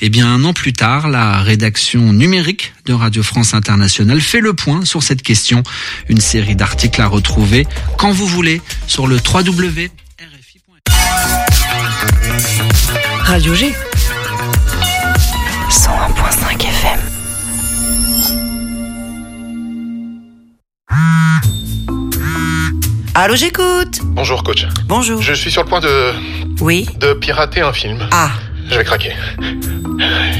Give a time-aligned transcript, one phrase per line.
[0.00, 4.54] Eh bien, un an plus tard, la rédaction numérique de Radio France Internationale fait le
[4.54, 5.62] point sur cette question.
[6.08, 7.66] Une série d'articles à retrouver
[7.96, 9.90] quand vous voulez sur le www.rfi.fr.
[13.24, 13.74] Radio G.
[15.70, 17.00] 101.5 FM.
[23.14, 24.00] Allô, j'écoute.
[24.04, 24.66] Bonjour coach.
[24.86, 25.20] Bonjour.
[25.20, 26.12] Je suis sur le point de
[26.60, 26.86] Oui.
[27.00, 27.98] de pirater un film.
[28.12, 28.30] Ah,
[28.70, 29.12] Je vais craquer.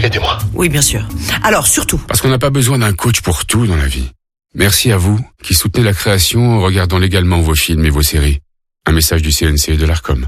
[0.03, 0.39] Aidez-moi.
[0.55, 1.07] oui, bien sûr.
[1.43, 4.11] Alors, surtout, Parce qu'on n'a pas besoin d'un coach pour tout dans la vie.
[4.55, 8.41] Merci à vous qui soutenez la création en regardant légalement vos films et vos séries.
[8.87, 10.27] Un message du CNC et de l'ARCOM.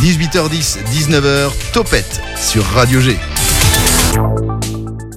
[0.00, 3.16] 18h10, 19h, Topette sur Radio G.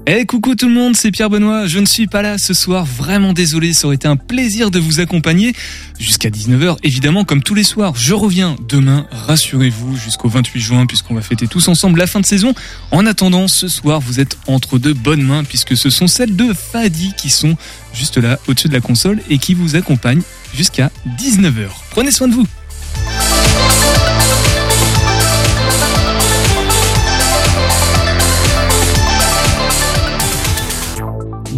[0.07, 1.65] Eh coucou tout le monde, c'est Pierre Benoît.
[1.65, 4.77] Je ne suis pas là ce soir, vraiment désolé, ça aurait été un plaisir de
[4.77, 5.53] vous accompagner
[5.97, 7.93] jusqu'à 19h évidemment comme tous les soirs.
[7.95, 12.25] Je reviens demain, rassurez-vous, jusqu'au 28 juin puisqu'on va fêter tous ensemble la fin de
[12.25, 12.53] saison.
[12.91, 16.53] En attendant, ce soir, vous êtes entre de bonnes mains puisque ce sont celles de
[16.53, 17.57] Fadi qui sont
[17.91, 20.21] juste là au-dessus de la console et qui vous accompagnent
[20.53, 21.65] jusqu'à 19h.
[21.89, 22.45] Prenez soin de vous.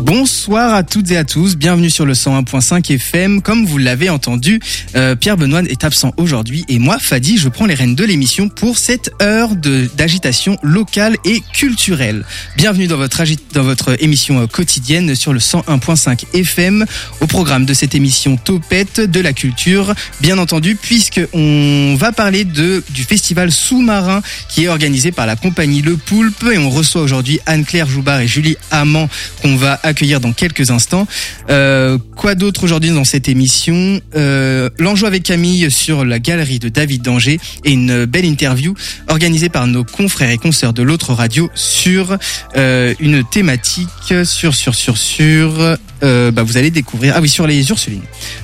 [0.07, 3.41] Bonsoir à toutes et à tous, bienvenue sur le 101.5 FM.
[3.41, 4.61] Comme vous l'avez entendu,
[4.95, 8.47] euh, Pierre Benoît est absent aujourd'hui et moi, Fadi, je prends les rênes de l'émission
[8.47, 12.23] pour cette heure d'agitation locale et culturelle.
[12.55, 16.85] Bienvenue dans votre, dans votre émission euh, quotidienne sur le 101.5 FM.
[17.19, 22.45] Au programme de cette émission Topette de la culture, bien entendu, puisque on va parler
[22.45, 27.01] de du festival sous-marin qui est organisé par la compagnie Le Poulpe et on reçoit
[27.01, 29.09] aujourd'hui Anne-Claire Joubard et Julie Amand
[29.41, 31.07] qu'on va accueillir dans quelques instants.
[31.49, 36.69] Euh, quoi d'autre aujourd'hui dans cette émission euh, L'enjeu avec Camille sur la galerie de
[36.69, 38.75] David Danger et une belle interview
[39.07, 42.17] organisée par nos confrères et consoeurs de l'autre radio sur
[42.55, 47.47] euh, une thématique sur sur sur sur euh, bah vous allez découvrir ah oui sur
[47.47, 48.01] les Ursulines.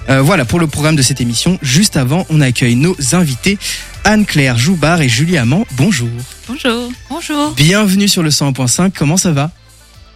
[0.10, 1.60] Euh, voilà pour le programme de cette émission.
[1.62, 3.58] Juste avant, on accueille nos invités
[4.04, 5.66] Anne-Claire Joubard et Julie Amand.
[5.78, 6.10] Bonjour.
[6.48, 6.92] Bonjour.
[7.10, 7.52] Bonjour.
[7.52, 8.92] Bienvenue sur le 101.5.
[8.98, 9.52] Comment ça va?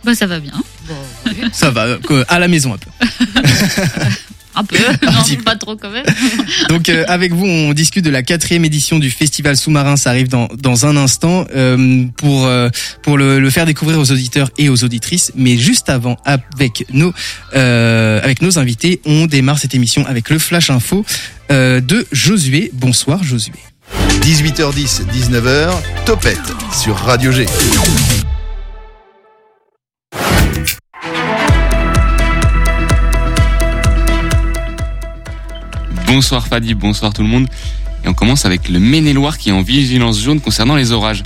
[0.04, 0.54] Bah ça va bien.
[1.52, 2.90] Ça va, à la maison un peu.
[4.58, 4.76] Un peu.
[5.08, 5.44] Un non, petit peu.
[5.44, 6.06] pas trop quand même.
[6.70, 9.98] Donc euh, avec vous, on discute de la quatrième édition du Festival Sous-Marin.
[9.98, 12.70] Ça arrive dans, dans un instant euh, pour euh,
[13.04, 15.32] pour le, le faire découvrir aux auditeurs et aux auditrices.
[15.36, 17.14] Mais juste avant, avec nos
[17.54, 21.06] euh, avec nos invités, on démarre cette émission avec le flash info
[21.52, 22.72] euh, de Josué.
[22.74, 23.54] Bonsoir Josué.
[24.22, 25.70] 18h10, 19h,
[26.06, 26.40] Topette
[26.74, 27.46] sur Radio G.
[36.08, 37.48] Bonsoir Fadi, bonsoir tout le monde.
[38.06, 41.22] Et on commence avec le Maine-et-Loire qui est en vigilance jaune concernant les orages.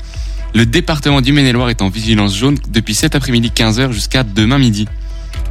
[0.56, 4.88] Le département du Maine-et-Loire est en vigilance jaune depuis cet après-midi 15h jusqu'à demain midi.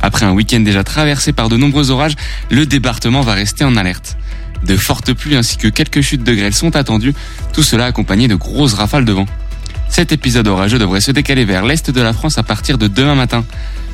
[0.03, 2.17] Après un week-end déjà traversé par de nombreux orages,
[2.51, 4.17] le département va rester en alerte.
[4.65, 7.15] De fortes pluies ainsi que quelques chutes de grêle sont attendues,
[7.53, 9.27] tout cela accompagné de grosses rafales de vent.
[9.89, 13.15] Cet épisode orageux devrait se décaler vers l'est de la France à partir de demain
[13.15, 13.45] matin.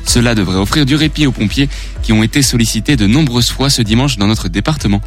[0.03, 1.69] Cela devrait offrir du répit aux pompiers
[2.01, 5.01] qui ont été sollicités de nombreuses fois ce dimanche dans notre département.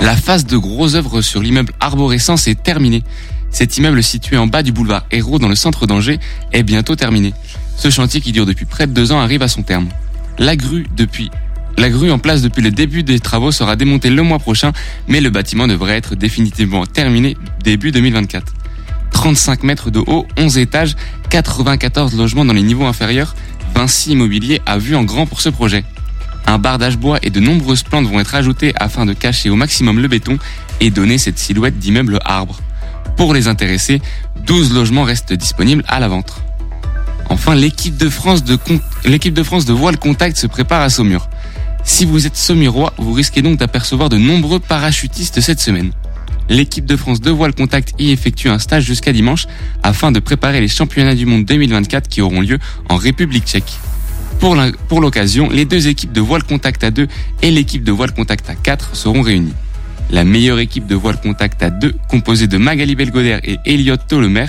[0.00, 3.02] La phase de gros œuvres sur l'immeuble Arborescence est terminée.
[3.50, 6.18] Cet immeuble situé en bas du boulevard Hérault dans le centre d'Angers
[6.52, 7.34] est bientôt terminé.
[7.76, 9.88] Ce chantier qui dure depuis près de deux ans arrive à son terme.
[10.38, 11.30] La grue depuis
[11.76, 14.72] la grue en place depuis le début des travaux sera démontée le mois prochain,
[15.06, 18.52] mais le bâtiment devrait être définitivement terminé début 2024.
[19.12, 20.96] 35 mètres de haut, 11 étages,
[21.30, 23.36] 94 logements dans les niveaux inférieurs,
[23.76, 25.84] Vinci Immobilier a vu en grand pour ce projet.
[26.48, 30.00] Un bardage bois et de nombreuses plantes vont être ajoutées afin de cacher au maximum
[30.00, 30.38] le béton
[30.80, 32.58] et donner cette silhouette d'immeuble arbre.
[33.18, 34.00] Pour les intéressés,
[34.46, 36.40] 12 logements restent disponibles à la vente.
[37.28, 38.58] Enfin, l'équipe de France de,
[39.04, 39.42] l'équipe de
[39.72, 41.28] voile contact se prépare à Saumur.
[41.84, 45.92] Si vous êtes saumurois, vous risquez donc d'apercevoir de nombreux parachutistes cette semaine.
[46.48, 49.46] L'équipe de France de voile contact y effectue un stage jusqu'à dimanche
[49.82, 52.58] afin de préparer les championnats du monde 2024 qui auront lieu
[52.88, 53.78] en République tchèque.
[54.40, 57.08] Pour l'occasion, les deux équipes de voile contact à 2
[57.42, 59.54] et l'équipe de voile contact à 4 seront réunies.
[60.10, 64.46] La meilleure équipe de voile contact à 2, composée de Magali Belgoder et Elliot Tolomer,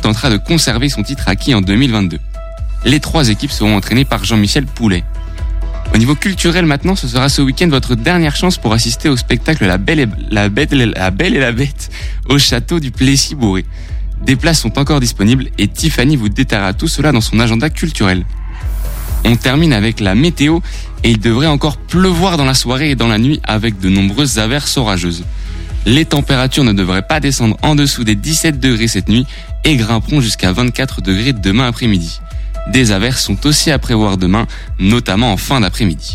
[0.00, 2.18] tentera de conserver son titre acquis en 2022.
[2.84, 5.02] Les trois équipes seront entraînées par Jean-Michel Poulet.
[5.92, 9.66] Au niveau culturel maintenant, ce sera ce week-end votre dernière chance pour assister au spectacle
[9.66, 11.90] La Belle et la, Bête, la, Belle et la Bête
[12.28, 13.66] au château du Plessis-Bourré.
[14.24, 18.24] Des places sont encore disponibles et Tiffany vous détaillera tout cela dans son agenda culturel.
[19.24, 20.58] On termine avec la météo
[21.04, 24.38] et il devrait encore pleuvoir dans la soirée et dans la nuit avec de nombreuses
[24.38, 25.24] averses orageuses.
[25.86, 29.26] Les températures ne devraient pas descendre en dessous des 17 degrés cette nuit
[29.64, 32.20] et grimperont jusqu'à 24 degrés demain après-midi.
[32.68, 34.46] Des averses sont aussi à prévoir demain,
[34.78, 36.14] notamment en fin d'après-midi.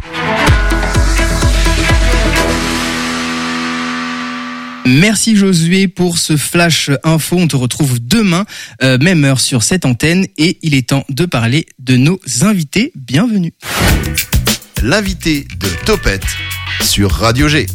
[4.87, 7.35] Merci Josué pour ce flash info.
[7.37, 8.45] On te retrouve demain,
[8.81, 10.25] euh, même heure sur cette antenne.
[10.37, 12.93] Et il est temps de parler de nos invités.
[12.95, 13.53] Bienvenue.
[14.81, 16.23] L'invité de Topette
[16.81, 17.65] sur Radio G.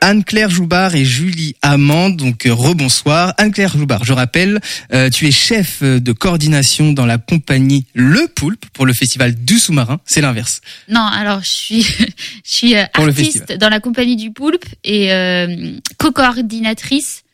[0.00, 2.10] Anne-Claire Joubard et Julie Amand.
[2.10, 3.34] Donc euh, rebonsoir.
[3.38, 4.60] Anne-Claire Joubard, je rappelle,
[4.92, 9.58] euh, tu es chef de coordination dans la compagnie Le Poulpe pour le festival du
[9.58, 10.00] sous-marin.
[10.04, 10.60] C'est l'inverse.
[10.88, 11.82] Non, alors je suis,
[12.44, 17.24] je suis euh, artiste dans la compagnie du Poulpe et euh, co-coordinatrice,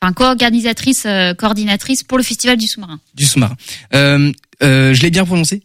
[0.00, 3.00] enfin co-organisatrice, euh, coordinatrice pour le festival du sous-marin.
[3.14, 3.56] Du sous-marin.
[3.94, 4.32] Euh,
[4.62, 5.62] euh, je l'ai bien prononcé?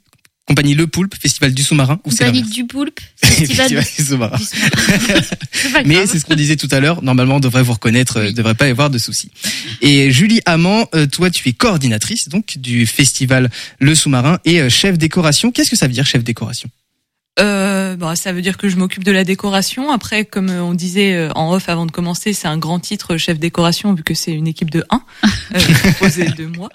[0.51, 4.37] Compagnie Le Poulpe, festival du sous-marin Compagnie du Poulpe, festival du sous-marin.
[5.85, 7.01] Mais c'est ce qu'on disait tout à l'heure.
[7.01, 8.33] Normalement, on devrait vous reconnaître, euh, Oui.
[8.33, 9.31] devrait pas y avoir de soucis.
[9.81, 13.49] Et Julie Amand, euh, toi, tu es coordinatrice donc du festival
[13.79, 15.53] Le Sous-Marin et euh, chef décoration.
[15.53, 16.69] Qu'est-ce que ça veut dire, chef décoration?
[17.39, 19.89] Euh, bah, ça veut dire que je m'occupe de la décoration.
[19.91, 23.15] Après, comme euh, on disait euh, en off avant de commencer, c'est un grand titre
[23.15, 25.01] chef décoration vu que c'est une équipe de 1
[25.55, 26.69] euh, composée de moi.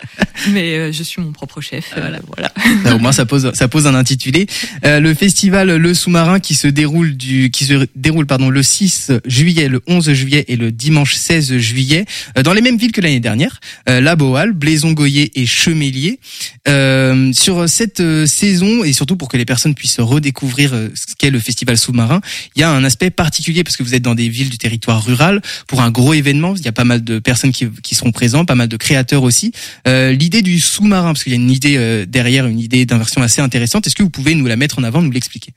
[0.53, 1.93] Mais euh, je suis mon propre chef.
[1.99, 2.53] euh, voilà.
[2.85, 4.47] Là, Au moins, ça pose, ça pose un intitulé.
[4.87, 9.13] Euh, le festival Le Sous-Marin qui se déroule du, qui se déroule pardon le 6
[9.27, 12.07] juillet, le 11 juillet et le dimanche 16 juillet
[12.39, 13.61] euh, dans les mêmes villes que l'année dernière,
[13.91, 16.19] euh, La Boal, Blaison-Goyer et Chemélier.
[16.67, 21.15] Euh, sur cette euh, saison et surtout pour que les personnes puissent redécouvrir euh, ce
[21.17, 22.21] qu'est le festival sous-marin,
[22.55, 25.05] il y a un aspect particulier parce que vous êtes dans des villes du territoire
[25.05, 26.55] rural pour un gros événement.
[26.57, 29.23] Il y a pas mal de personnes qui, qui seront présentes, pas mal de créateurs
[29.23, 29.53] aussi.
[29.87, 33.23] Euh, L'idée du sous-marin, parce qu'il y a une idée euh, derrière, une idée d'inversion
[33.23, 33.87] assez intéressante.
[33.87, 35.53] Est-ce que vous pouvez nous la mettre en avant, nous l'expliquer?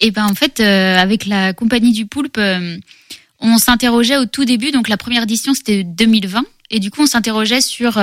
[0.00, 2.40] Et ben en fait, avec la compagnie du Poulpe,
[3.38, 4.72] on s'interrogeait au tout début.
[4.72, 8.02] Donc la première édition c'était 2020, et du coup on s'interrogeait sur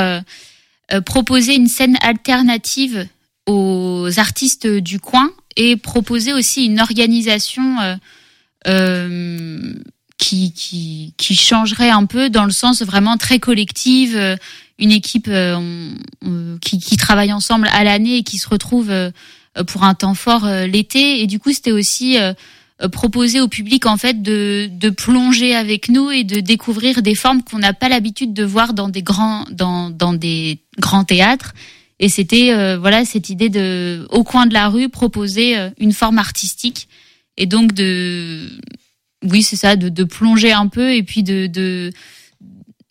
[1.05, 3.05] proposer une scène alternative
[3.49, 7.95] aux artistes du coin et proposer aussi une organisation euh,
[8.67, 9.73] euh,
[10.17, 14.35] qui, qui changerait un peu dans le sens vraiment très collective, euh,
[14.77, 15.29] une équipe
[16.61, 18.93] qui, qui travaille ensemble à l'année et qui se retrouve
[19.67, 21.21] pour un temps fort l'été.
[21.21, 22.15] Et du coup, c'était aussi
[22.93, 27.43] proposer au public en fait de, de plonger avec nous et de découvrir des formes
[27.43, 31.53] qu'on n'a pas l'habitude de voir dans des grands dans, dans des grands théâtres.
[31.99, 35.91] Et c'était euh, voilà cette idée de au coin de la rue proposer euh, une
[35.91, 36.87] forme artistique
[37.35, 38.47] et donc de
[39.23, 41.91] oui c'est ça de, de plonger un peu et puis de de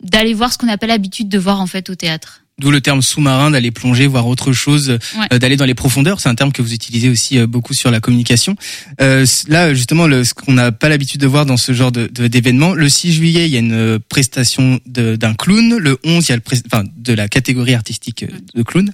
[0.01, 2.43] d'aller voir ce qu'on n'a pas l'habitude de voir en fait au théâtre.
[2.59, 5.25] D'où le terme sous-marin, d'aller plonger, voir autre chose, Ouais.
[5.33, 6.19] euh, d'aller dans les profondeurs.
[6.19, 8.55] C'est un terme que vous utilisez aussi euh, beaucoup sur la communication.
[9.01, 12.07] Euh, là, justement, le, ce qu'on n'a pas l'habitude de voir dans ce genre de
[12.27, 12.73] d'événement.
[12.73, 15.77] Le 6 juillet, il y a une euh, prestation de- d'un clown.
[15.77, 18.25] Le 11, il y a le pré- enfin, de la catégorie artistique
[18.55, 18.91] de clown.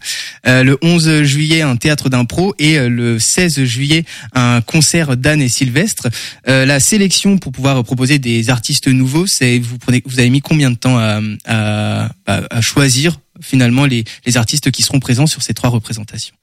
[0.47, 2.53] Euh, le 11 juillet, un théâtre d'impro.
[2.59, 6.07] Et le 16 juillet, un concert d'Anne et Sylvestre.
[6.47, 10.41] Euh, la sélection pour pouvoir proposer des artistes nouveaux, c'est vous prenez, vous avez mis
[10.41, 13.17] combien de temps à, à- à choisir?
[13.45, 16.35] Finalement les, les artistes qui seront présents sur ces trois représentations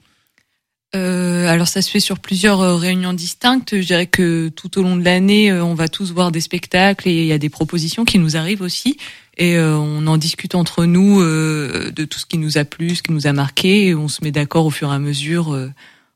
[0.94, 3.74] Euh, alors ça se fait sur plusieurs euh, réunions distinctes.
[3.80, 7.08] Je dirais que tout au long de l'année, euh, on va tous voir des spectacles
[7.08, 8.98] et il y a des propositions qui nous arrivent aussi.
[9.38, 13.02] Et euh, on en discute entre nous de tout ce qui nous a plu, ce
[13.02, 15.70] qui nous a marqué, et on se met d'accord au fur et à mesure euh,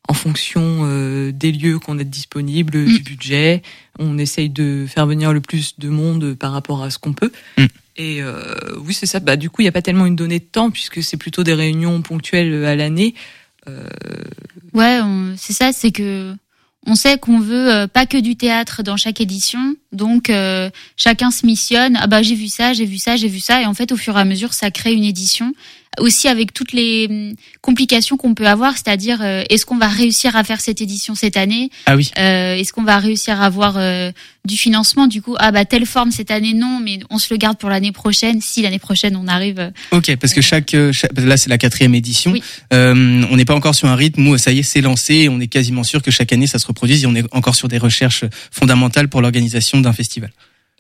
[0.09, 0.85] en fonction
[1.33, 2.97] des lieux qu'on a disponibles, Mm.
[2.99, 3.62] du budget.
[3.99, 7.33] On essaye de faire venir le plus de monde par rapport à ce qu'on peut.
[7.57, 7.66] Mm.
[7.97, 9.21] Et euh, oui, c'est ça.
[9.21, 11.45] Bah, du coup, il n'y a pas tellement une donnée de temps puisque c'est plutôt
[11.45, 13.15] des réunions ponctuelles à l'année.
[13.69, 13.88] Euh,
[14.75, 15.00] Ouais,
[15.38, 16.35] c'est ça, c'est que
[16.87, 21.31] on sait qu'on veut euh, pas que du théâtre dans chaque édition, donc euh, chacun
[21.31, 21.99] se missionne.
[22.00, 23.97] Ah bah j'ai vu ça, j'ai vu ça, j'ai vu ça, et en fait au
[23.97, 25.53] fur et à mesure ça crée une édition
[25.99, 30.37] aussi avec toutes les hum, complications qu'on peut avoir, c'est-à-dire euh, est-ce qu'on va réussir
[30.37, 31.71] à faire cette édition cette année?
[31.87, 32.11] Ah oui.
[32.19, 34.11] Euh, Est-ce qu'on va réussir à avoir euh,
[34.45, 35.07] du financement?
[35.07, 37.69] Du coup, ah bah telle forme cette année non, mais on se le garde pour
[37.71, 38.41] l'année prochaine.
[38.41, 39.59] Si l'année prochaine on arrive.
[39.59, 42.33] euh, Ok, parce que chaque, euh, chaque- là c'est la quatrième édition.
[42.33, 42.43] Oui.
[42.73, 45.15] Euh, on n'est pas encore sur un rythme où ça y est c'est lancé.
[45.15, 47.55] et On est quasiment sûr que chaque année ça se reproduise et on est encore
[47.55, 50.31] sur des recherches fondamentales pour l'organisation d'un festival.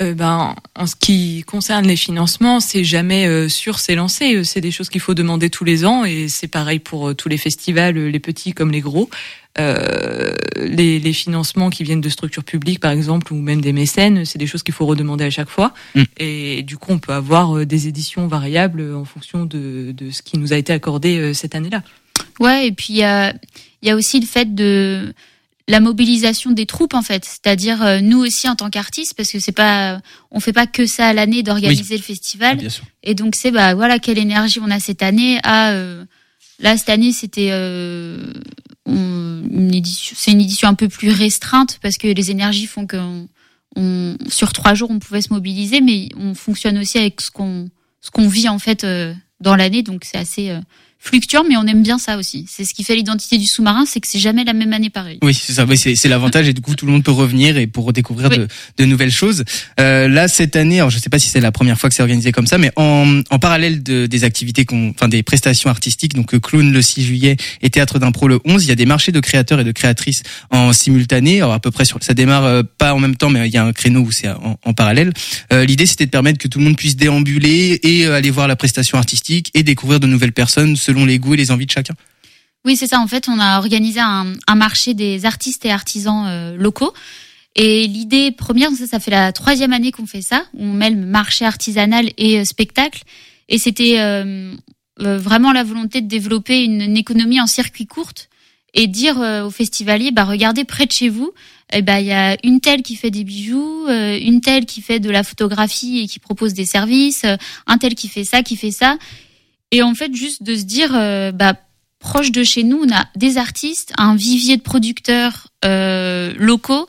[0.02, 4.36] Euh, ben, en ce qui concerne les financements, c'est jamais euh, sûr, c'est lancé.
[4.36, 7.14] Euh, C'est des choses qu'il faut demander tous les ans et c'est pareil pour euh,
[7.14, 9.08] tous les festivals, les petits comme les gros.
[9.58, 14.26] Euh, les, les financements qui viennent de structures publiques, par exemple, ou même des mécènes,
[14.26, 15.72] c'est des choses qu'il faut redemander à chaque fois.
[15.94, 16.02] Mm.
[16.18, 20.20] Et du coup, on peut avoir euh, des éditions variables en fonction de, de ce
[20.20, 21.82] qui nous a été accordé euh, cette année-là.
[22.38, 23.32] Ouais, et puis il y a,
[23.80, 25.14] il y a aussi le fait de
[25.68, 29.40] la mobilisation des troupes en fait, c'est-à-dire euh, nous aussi en tant qu'artistes, parce que
[29.40, 32.58] c'est pas, on fait pas que ça à l'année d'organiser le festival.
[32.58, 32.84] Bien sûr.
[33.02, 35.40] Et donc c'est bah voilà quelle énergie on a cette année.
[35.42, 36.04] Ah euh,
[36.60, 38.32] là cette année c'était euh,
[38.86, 42.96] une édition, c'est une édition un peu plus restreinte parce que les énergies font que
[42.96, 43.28] on-
[43.76, 47.68] on- sur trois jours on pouvait se mobiliser, mais on fonctionne aussi avec ce qu'on
[48.00, 50.60] ce qu'on vit en fait euh, dans l'année, donc c'est assez euh,
[51.06, 52.44] fluctuant, mais on aime bien ça aussi.
[52.48, 55.18] C'est ce qui fait l'identité du sous-marin, c'est que c'est jamais la même année pareille.
[55.22, 55.64] Oui, c'est ça.
[55.64, 58.48] Oui, c'est l'avantage et du coup tout le monde peut revenir et pour redécouvrir de,
[58.76, 59.44] de nouvelles choses.
[59.80, 62.02] Euh, là cette année, alors je sais pas si c'est la première fois que c'est
[62.02, 66.14] organisé comme ça, mais en, en parallèle de, des activités, qu'on, enfin des prestations artistiques,
[66.14, 68.86] donc euh, clown le 6 juillet et théâtre d'impro le 11, il y a des
[68.86, 71.36] marchés de créateurs et de créatrices en simultané.
[71.38, 73.58] Alors à peu près sur, ça démarre euh, pas en même temps, mais il y
[73.58, 75.12] a un créneau où c'est en, en parallèle.
[75.52, 78.48] Euh, L'idée c'était de permettre que tout le monde puisse déambuler et euh, aller voir
[78.48, 81.70] la prestation artistique et découvrir de nouvelles personnes selon les goûts et les envies de
[81.70, 81.94] chacun.
[82.66, 82.98] Oui, c'est ça.
[82.98, 86.92] En fait, on a organisé un, marché des artistes et artisans euh, locaux.
[87.54, 90.44] Et l'idée première, ça, fait la troisième année qu'on fait ça.
[90.58, 93.04] On mêle marché artisanal et euh, spectacle.
[93.48, 94.52] Et c'était euh,
[94.98, 98.28] vraiment la volonté de développer une, économie en circuit courte
[98.74, 101.32] et dire aux festivaliers, bah regardez près de chez vous,
[101.72, 105.00] eh ben il y a une telle qui fait des bijoux, une telle qui fait
[105.00, 107.24] de la photographie et qui propose des services,
[107.66, 108.98] un tel qui fait ça, qui fait ça.
[109.72, 111.54] Et en fait, juste de se dire, euh, bah
[111.98, 116.86] proche de chez nous, on a des artistes, un vivier de producteurs euh, locaux,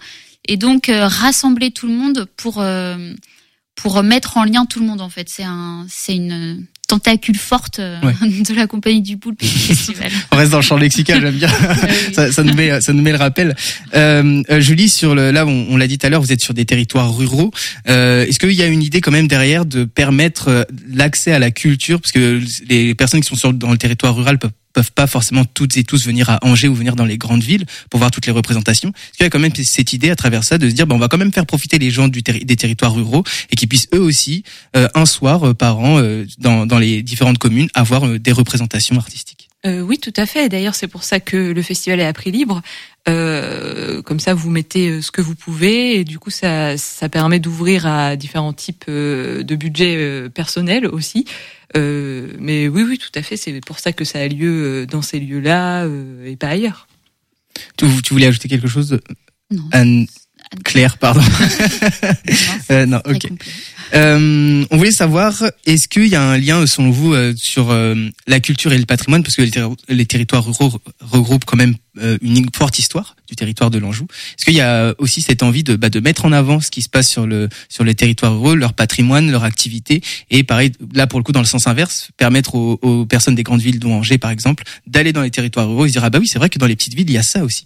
[0.48, 3.13] et donc euh, rassembler tout le monde pour euh,
[3.75, 5.01] pour mettre en lien tout le monde.
[5.01, 8.13] En fait, c'est un c'est une tentacule forte euh, Ouais.
[8.44, 10.12] de la compagnie du poulpe et du festival.
[10.32, 11.50] On reste dans le champ lexical, j'aime bien.
[12.13, 13.56] ça, ça nous met, ça nous met le rappel.
[13.96, 16.41] Euh, euh, Julie, sur le, là, on, on l'a dit tout à l'heure, vous êtes
[16.41, 17.51] sur des territoires ruraux.
[17.89, 20.63] Euh, Est-ce qu'il y a une idée quand même derrière de permettre euh,
[20.94, 24.39] l'accès à la culture, parce que les personnes qui sont sur, dans le territoire rural
[24.39, 27.43] peuvent peuvent pas forcément toutes et tous venir à Angers ou venir dans les grandes
[27.43, 28.91] villes pour voir toutes les représentations.
[29.15, 31.00] Qu'il y a quand même cette idée à travers ça de se dire, ben, on
[31.00, 34.43] va quand même faire profiter les gens des territoires ruraux et qu'ils puissent eux aussi,
[34.75, 38.31] euh, un soir euh, par an, euh, dans, dans les différentes communes, avoir euh, des
[38.31, 40.50] représentations artistiques Euh, oui, tout à fait.
[40.50, 42.62] D'ailleurs, c'est pour ça que le festival est à prix libre.
[43.05, 47.88] Comme ça, vous mettez ce que vous pouvez et du coup, ça, ça permet d'ouvrir
[47.88, 51.25] à différents types de budgets personnels aussi.
[51.75, 53.38] Euh, mais oui, oui, tout à fait.
[53.38, 56.88] C'est pour ça que ça a lieu euh, dans ces lieux-là euh, et pas ailleurs.
[57.77, 59.00] Tu, tu voulais ajouter quelque chose?
[59.51, 59.69] Non.
[60.63, 61.21] Claire, pardon.
[62.69, 63.27] Euh, non, ok.
[63.93, 67.95] Euh, on voulait savoir, est-ce qu'il y a un lien, selon vous, euh, sur euh,
[68.27, 71.75] la culture et le patrimoine, parce que les, terri- les territoires ruraux regroupent quand même
[72.01, 74.05] euh, une forte histoire du territoire de l'Anjou.
[74.37, 76.81] Est-ce qu'il y a aussi cette envie de, bah, de mettre en avant ce qui
[76.81, 81.07] se passe sur le sur les territoires ruraux, leur patrimoine, leur activité, et pareil, là
[81.07, 83.93] pour le coup dans le sens inverse, permettre aux, aux personnes des grandes villes, dont
[83.93, 86.39] Angers par exemple, d'aller dans les territoires ruraux et se dire ah bah oui c'est
[86.39, 87.65] vrai que dans les petites villes il y a ça aussi.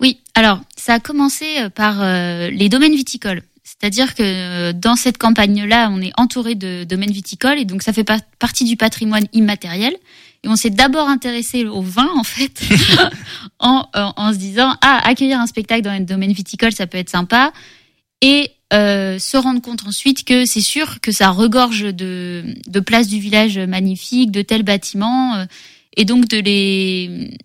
[0.00, 3.42] Oui, alors ça a commencé euh, par euh, les domaines viticoles.
[3.64, 7.92] C'est-à-dire que euh, dans cette campagne-là, on est entouré de domaines viticoles et donc ça
[7.92, 9.94] fait pas- partie du patrimoine immatériel.
[10.44, 12.62] Et on s'est d'abord intéressé au vin, en fait,
[13.58, 16.98] en, en, en se disant, ah, accueillir un spectacle dans un domaine viticole, ça peut
[16.98, 17.52] être sympa.
[18.20, 23.08] Et euh, se rendre compte ensuite que c'est sûr que ça regorge de, de places
[23.08, 25.44] du village magnifiques, de tels bâtiments, euh,
[25.96, 27.36] et donc de les...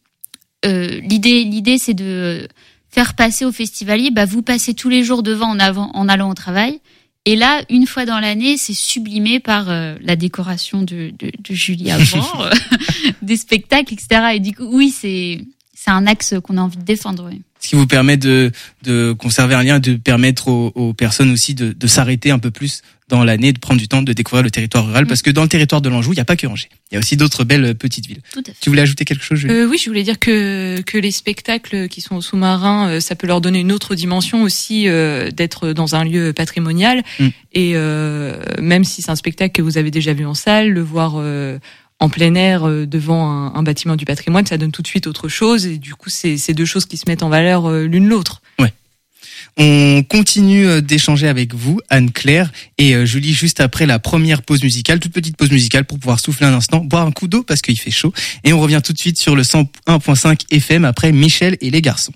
[0.65, 2.47] euh, l'idée, l'idée, c'est de
[2.89, 6.29] faire passer aux festivaliers, bah, vous passez tous les jours devant en, avant, en allant
[6.29, 6.79] au travail.
[7.25, 11.53] Et là, une fois dans l'année, c'est sublimé par euh, la décoration de, de, de
[11.53, 12.51] Julie avant, euh,
[13.21, 14.33] des spectacles, etc.
[14.35, 15.39] Et du coup, oui, c'est
[15.73, 17.27] c'est un axe qu'on a envie de défendre.
[17.29, 17.41] Oui.
[17.59, 18.51] ce qui vous permet de,
[18.83, 22.51] de conserver un lien, de permettre aux, aux personnes aussi de, de s'arrêter un peu
[22.51, 25.43] plus dans l'année, de prendre du temps de découvrir le territoire rural, parce que dans
[25.43, 26.69] le territoire de l'Anjou, il n'y a pas que Angers.
[26.89, 28.21] Il y a aussi d'autres belles euh, petites villes.
[28.31, 28.57] Tout à fait.
[28.59, 29.53] Tu voulais ajouter quelque chose, Julie?
[29.53, 33.13] Euh, oui, je voulais dire que que les spectacles qui sont au sous-marin, euh, ça
[33.15, 37.03] peut leur donner une autre dimension aussi euh, d'être dans un lieu patrimonial.
[37.19, 37.27] Mm.
[37.53, 40.81] Et euh, même si c'est un spectacle que vous avez déjà vu en salle, le
[40.81, 41.59] voir euh,
[41.99, 45.05] en plein air euh, devant un, un bâtiment du patrimoine, ça donne tout de suite
[45.05, 45.67] autre chose.
[45.67, 48.41] Et du coup, c'est deux choses qui se mettent en valeur euh, l'une l'autre.
[49.57, 54.63] On continue euh, d'échanger avec vous, Anne-Claire et euh, Julie, juste après la première pause
[54.63, 57.61] musicale, toute petite pause musicale pour pouvoir souffler un instant, boire un coup d'eau parce
[57.61, 58.13] qu'il fait chaud.
[58.43, 62.13] Et on revient tout de suite sur le 101.5 FM après Michel et les garçons.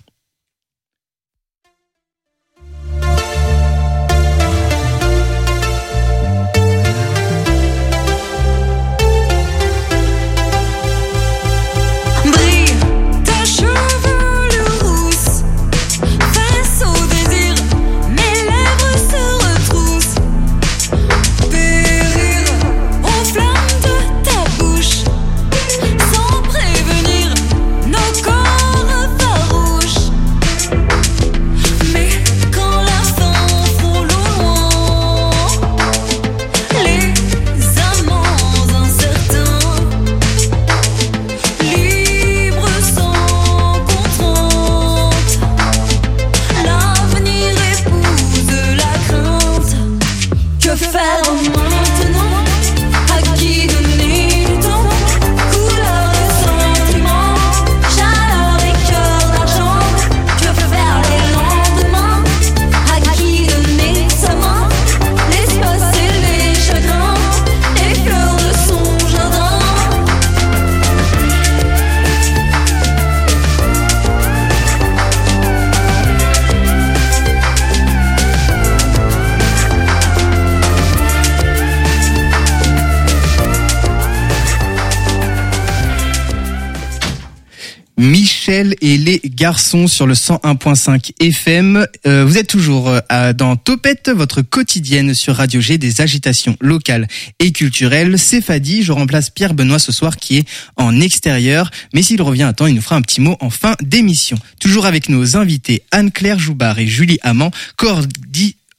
[88.50, 91.86] Et les garçons sur le 101.5 FM.
[92.06, 97.08] Euh, vous êtes toujours euh, dans Topette, votre quotidienne sur Radio G des agitations locales
[97.40, 98.18] et culturelles.
[98.18, 101.70] C'est Fadi, je remplace Pierre Benoît ce soir qui est en extérieur.
[101.92, 104.38] Mais s'il revient à temps, il nous fera un petit mot en fin d'émission.
[104.60, 107.50] Toujours avec nos invités Anne-Claire Joubard et Julie Amand,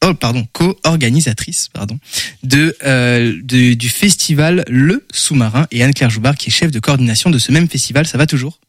[0.02, 2.00] Oh, pardon, co-organisatrice, pardon,
[2.44, 7.30] de, euh, de- du festival Le Sous-Marin et Anne-Claire Joubard qui est chef de coordination
[7.30, 8.08] de ce même festival.
[8.08, 8.60] Ça va toujours?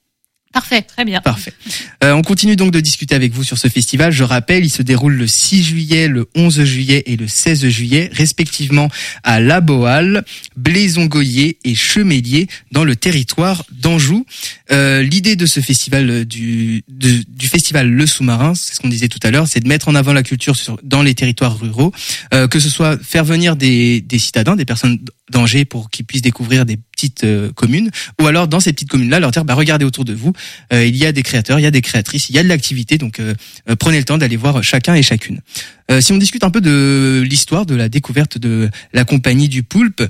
[0.52, 0.82] Parfait.
[0.82, 1.20] Très bien.
[1.20, 1.52] Parfait.
[2.02, 4.10] Euh, on continue donc de discuter avec vous sur ce festival.
[4.12, 8.10] Je rappelle, il se déroule le 6 juillet, le 11 juillet et le 16 juillet,
[8.12, 8.88] respectivement
[9.22, 10.24] à La Boale,
[10.56, 14.26] Blaison-Goyer et Chemélier, dans le territoire d'Anjou.
[14.72, 18.88] Euh, L'idée de ce festival euh, du, de- du festival Le Sous-Marin, c'est ce qu'on
[18.88, 21.58] disait tout à l'heure, c'est de mettre en avant la culture sur, dans les territoires
[21.60, 21.92] ruraux,
[22.34, 24.98] euh, que ce soit faire venir des, des citadins, des personnes
[25.30, 29.20] d'Angers pour qu'ils puissent découvrir des petites euh, communes, ou alors dans ces petites communes-là,
[29.20, 30.32] leur dire, bah, regardez autour de vous,
[30.72, 32.48] euh, il y a des créateurs, il y a des créatrices, il y a de
[32.48, 33.34] l'activité, donc euh,
[33.78, 35.40] prenez le temps d'aller voir chacun et chacune.
[35.98, 40.04] Si on discute un peu de l'histoire de la découverte de la compagnie du poulpe,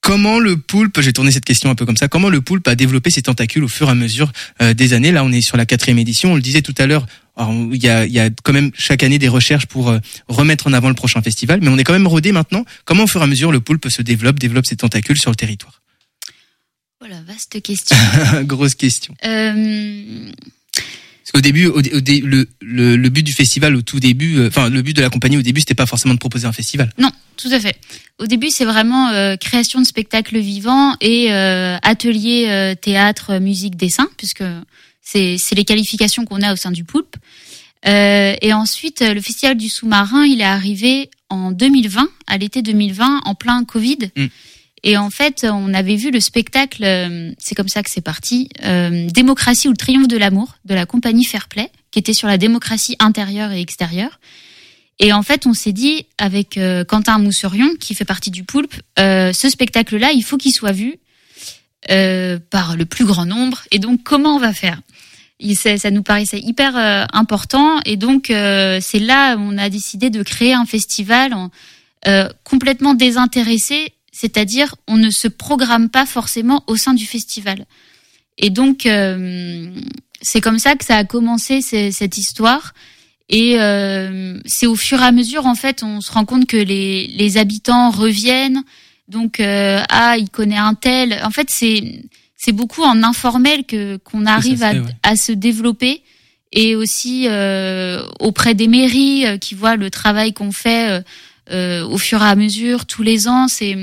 [0.00, 2.74] comment le poulpe, j'ai tourné cette question un peu comme ça, comment le poulpe a
[2.74, 4.32] développé ses tentacules au fur et à mesure
[4.62, 5.12] euh, des années?
[5.12, 7.06] Là, on est sur la quatrième édition, on le disait tout à l'heure.
[7.40, 10.72] Il y, a, y a quand même chaque année des recherches pour euh, remettre en
[10.72, 12.64] avant le prochain festival, mais on est quand même rodé maintenant.
[12.84, 15.36] Comment au fur et à mesure le poulpe se développe, développe ses tentacules sur le
[15.36, 15.80] territoire?
[16.98, 17.96] Voilà, vaste question.
[18.42, 19.14] Grosse question.
[19.24, 20.30] Euh,
[20.74, 24.82] Parce qu'au début, au, le, le but du festival au tout début, euh, enfin le
[24.82, 26.92] but de la compagnie au début, c'était pas forcément de proposer un festival.
[26.98, 27.76] Non, tout à fait.
[28.18, 33.76] Au début, c'est vraiment euh, création de spectacles vivants et euh, atelier euh, théâtre, musique,
[33.76, 34.44] dessin, puisque
[35.00, 37.16] c'est les qualifications qu'on a au sein du Poulpe.
[37.86, 43.20] Euh, et ensuite, le festival du sous-marin, il est arrivé en 2020, à l'été 2020,
[43.24, 44.10] en plein Covid.
[44.16, 44.26] Mm.
[44.82, 46.84] Et en fait, on avait vu le spectacle,
[47.38, 48.48] c'est comme ça que c'est parti,
[49.12, 52.94] Démocratie ou le triomphe de l'amour de la compagnie Fairplay, qui était sur la démocratie
[53.00, 54.20] intérieure et extérieure.
[55.00, 58.74] Et en fait, on s'est dit avec euh, Quentin Mousserion, qui fait partie du Poulpe,
[58.98, 60.96] euh, ce spectacle-là, il faut qu'il soit vu
[61.90, 63.62] euh, par le plus grand nombre.
[63.70, 64.80] Et donc, comment on va faire?
[65.54, 66.76] Ça, nous paraissait hyper
[67.12, 67.80] important.
[67.84, 71.50] Et donc, c'est là où on a décidé de créer un festival en-
[72.42, 77.66] complètement désintéressé, c'est-à-dire on ne se programme pas forcément au sein du festival.
[78.36, 78.88] Et donc,
[80.20, 82.74] c'est comme ça que ça a commencé cette histoire.
[83.28, 86.56] Et euh, c'est au fur et à mesure, en fait, on se rend compte que
[86.56, 88.62] les, les habitants reviennent.
[89.08, 91.20] Donc, euh, ah, il connaît un tel.
[91.24, 92.02] En fait, c'est
[92.36, 94.82] c'est beaucoup en informel que qu'on arrive à, ouais.
[95.02, 96.02] à se développer
[96.52, 101.00] et aussi euh, auprès des mairies euh, qui voient le travail qu'on fait euh,
[101.50, 103.48] euh, au fur et à mesure tous les ans.
[103.48, 103.76] C'est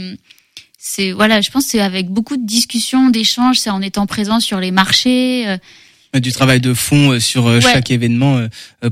[0.78, 4.40] c'est voilà, je pense que c'est avec beaucoup de discussions, d'échanges, c'est en étant présent
[4.40, 5.58] sur les marchés.
[6.16, 7.62] Euh, Du travail de fond euh, sur euh, Ouais.
[7.74, 8.42] chaque événement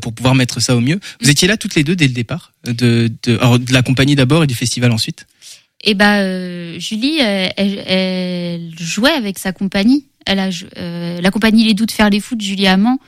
[0.01, 0.99] pour pouvoir mettre ça au mieux.
[1.21, 4.15] Vous étiez là toutes les deux dès le départ, de, de, alors, de la compagnie
[4.15, 5.25] d'abord et du festival ensuite.
[5.83, 10.05] Et bah euh, Julie, elle, elle jouait avec sa compagnie.
[10.25, 12.99] Elle a euh, la compagnie Les Doutes faire les foot, Julie Amand.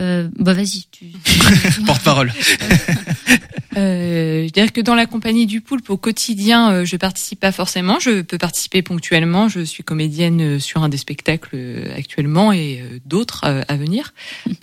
[0.00, 0.84] Euh, bah vas-y.
[0.90, 1.06] Tu...
[1.86, 2.32] Porte-parole.
[3.76, 7.52] Euh, je dirais que dans la compagnie du Poulpe, au quotidien, euh, je participe pas
[7.52, 7.98] forcément.
[8.00, 9.48] Je peux participer ponctuellement.
[9.48, 13.76] Je suis comédienne euh, sur un des spectacles euh, actuellement et euh, d'autres euh, à
[13.76, 14.14] venir.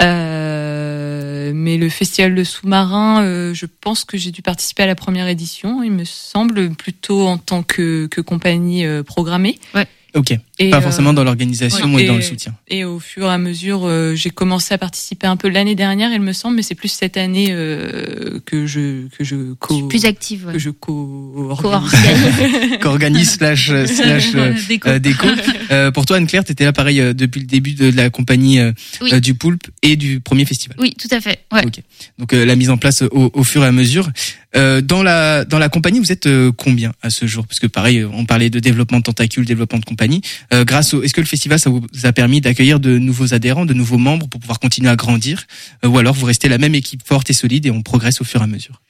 [0.01, 4.95] Euh, mais le festival Le Sous-Marin, euh, je pense que j'ai dû participer à la
[4.95, 5.83] première édition.
[5.83, 9.59] Il me semble plutôt en tant que, que compagnie euh, programmée.
[9.73, 9.87] Ouais.
[10.15, 10.33] Ok.
[10.57, 12.55] Et, pas euh, forcément dans l'organisation ouais, et, dans le soutien.
[12.69, 16.11] Et au fur et à mesure, euh, j'ai commencé à participer un peu l'année dernière,
[16.13, 20.05] il me semble, mais c'est plus cette année euh, que je que je co Plus
[20.05, 20.45] active.
[20.47, 20.53] ouais.
[20.53, 22.77] que je co Co-organise.
[22.81, 24.89] Qu'organise slash euh, slash euh, Déco.
[24.89, 25.27] euh, déco.
[25.71, 28.71] Euh, pour toi, Anne-Claire, t'étais là pareil euh, depuis le début de la compagnie euh,
[29.01, 29.09] Oui.
[29.13, 30.77] euh, du Poulpe et du premier festival.
[30.79, 31.39] Oui, tout à fait.
[31.51, 31.65] Ouais.
[31.65, 31.81] Ok.
[32.17, 34.09] Donc euh, la mise en place au, au fur et à mesure.
[34.55, 37.45] Euh, dans la dans la compagnie, vous êtes euh, combien à ce jour?
[37.45, 40.21] Parce que pareil, on parlait de développement de tentacules, développement de compagnie.
[40.53, 43.65] Euh, grâce au, est-ce que le festival ça vous a permis d'accueillir de nouveaux adhérents,
[43.65, 45.45] de nouveaux membres pour pouvoir continuer à grandir,
[45.83, 48.23] Euh, ou alors vous restez la même équipe forte et solide et on progresse au
[48.23, 48.81] fur et à mesure?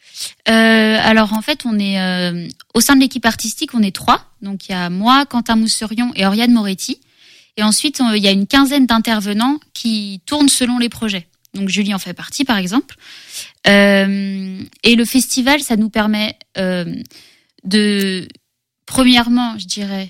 [0.49, 1.99] Euh, alors en fait, on est
[2.73, 4.31] au sein de l'équipe artistique, on est trois.
[4.41, 6.99] Donc il y a moi, Quentin Mousserion et Oriane Moretti.
[7.57, 11.27] Et ensuite, il y a une quinzaine d'intervenants qui tournent selon les projets.
[11.53, 12.95] Donc Julie en fait partie, par exemple.
[13.65, 16.37] Et le festival, ça nous permet
[17.63, 18.27] de,
[18.85, 20.09] premièrement, je dirais,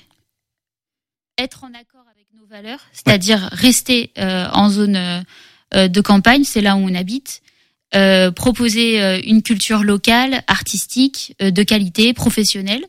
[1.37, 5.21] être en accord avec nos valeurs, c'est-à-dire rester euh, en zone euh,
[5.73, 7.41] euh, de campagne, c'est là où on habite,
[8.35, 12.83] proposer une culture locale, artistique, de qualité, professionnelle,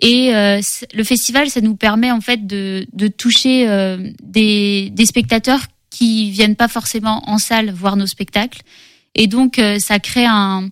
[0.00, 2.86] Et le festival, ça nous permet en fait de,
[3.18, 3.66] toucher
[4.22, 8.62] des, spectateurs qui viennent pas forcément en salle voir nos spectacles.
[9.14, 10.70] Et donc, ça crée un,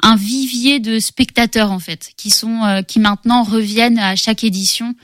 [0.00, 4.94] un vivier de spectateurs en fait, qui sont qui maintenant reviennent à chaque édition.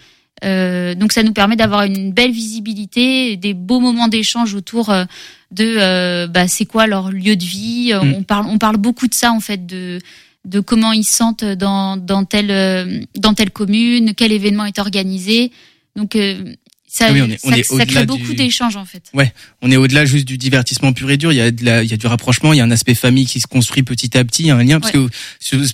[0.42, 5.05] Euh, donc, ça nous permet d'avoir une belle visibilité, des beaux moments d'échange autour euh,
[5.53, 7.92] de euh, bah, c'est quoi leur lieu de vie.
[7.92, 8.14] Euh, Mm.
[8.18, 10.01] On parle on parle beaucoup de ça en fait de
[10.44, 15.53] de comment ils se sentent dans dans telle dans telle commune, quel événement est organisé.
[15.97, 16.55] Donc euh,
[16.97, 18.85] ça Ah oui, on est- on ça, est ça au-delà crée beaucoup du- d'échanges en
[18.85, 19.03] fait.
[19.15, 21.33] Ouais, on est au-delà juste du divertissement pur et dur.
[21.33, 22.95] Il y a de la, il y a du rapprochement, il y a un aspect
[22.95, 25.09] famille qui se construit petit à petit, il y a un lien parce que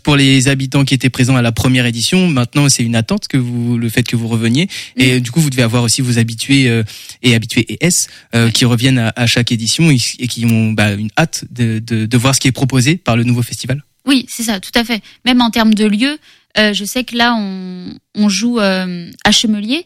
[0.02, 3.36] pour les habitants qui étaient présents à la première édition, maintenant c'est une attente que
[3.36, 6.68] vous, le fait que vous reveniez et du coup vous devez avoir aussi vos habitués
[6.68, 6.82] euh,
[7.22, 10.72] et habitués et S euh, qui reviennent à, à chaque édition et, et qui ont
[10.72, 13.84] bah, une hâte de, de, de voir ce qui est proposé par le nouveau festival.
[14.06, 15.02] Oui, c'est ça, tout à fait.
[15.26, 16.18] Même en termes de lieu,
[16.58, 19.84] euh, je sais que là, on, on joue euh, à Chemelier.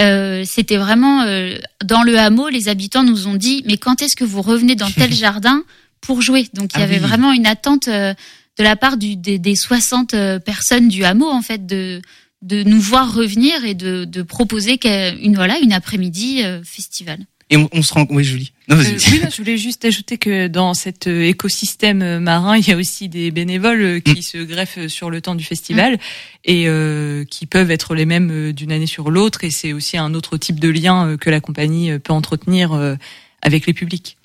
[0.00, 4.16] Euh, C'était vraiment euh, dans le hameau, les habitants nous ont dit mais quand est-ce
[4.16, 5.62] que vous revenez dans tel jardin
[6.00, 6.48] pour jouer?
[6.54, 7.06] Donc il y Ah avait oui.
[7.08, 8.14] vraiment une attente euh,
[8.58, 12.00] de la part du, des, des 60 euh, personnes du hameau en fait de
[12.42, 14.78] de nous voir revenir et de, de proposer
[15.20, 17.18] une voilà une après-midi euh, festival.
[17.50, 18.52] Et on, on se rend, oui Julie.
[18.68, 18.94] Non, vas-y.
[18.94, 22.68] Euh, oui, non, je voulais juste ajouter que dans cet euh, écosystème euh, marin, il
[22.68, 25.98] y a aussi des bénévoles euh, qui se greffent sur le temps du festival
[26.44, 29.44] et euh, qui peuvent être les mêmes d'une année sur l'autre.
[29.44, 32.96] Et c'est aussi un autre type de lien que la compagnie peut entretenir
[33.42, 34.18] avec les publics.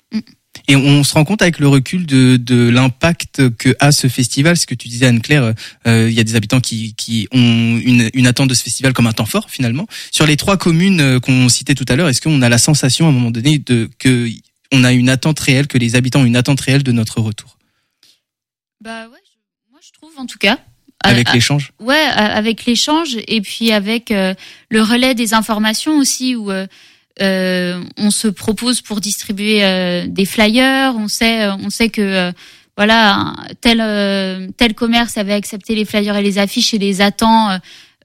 [0.68, 4.56] Et on se rend compte avec le recul de, de l'impact que a ce festival.
[4.56, 5.52] Ce que tu disais, Anne-Claire,
[5.86, 7.38] euh, il y a des habitants qui, qui ont
[7.84, 9.86] une, une attente de ce festival comme un temps fort, finalement.
[10.10, 13.06] Sur les trois communes euh, qu'on citait tout à l'heure, est-ce qu'on a la sensation,
[13.06, 14.28] à un moment donné, de que
[14.72, 17.58] on a une attente réelle, que les habitants ont une attente réelle de notre retour?
[18.80, 20.58] Bah ouais, je- moi je trouve en tout cas.
[21.02, 21.72] Avec l'échange?
[21.80, 24.32] Ouais, avec l'échange et puis avec euh,
[24.70, 26.66] le relais des informations aussi où euh,
[27.20, 30.94] on se propose pour distribuer euh, des flyers.
[30.96, 32.32] On sait, euh, on sait que euh,
[32.76, 37.50] voilà tel euh, tel commerce avait accepté les flyers et les affiches et les attend
[37.50, 37.58] euh,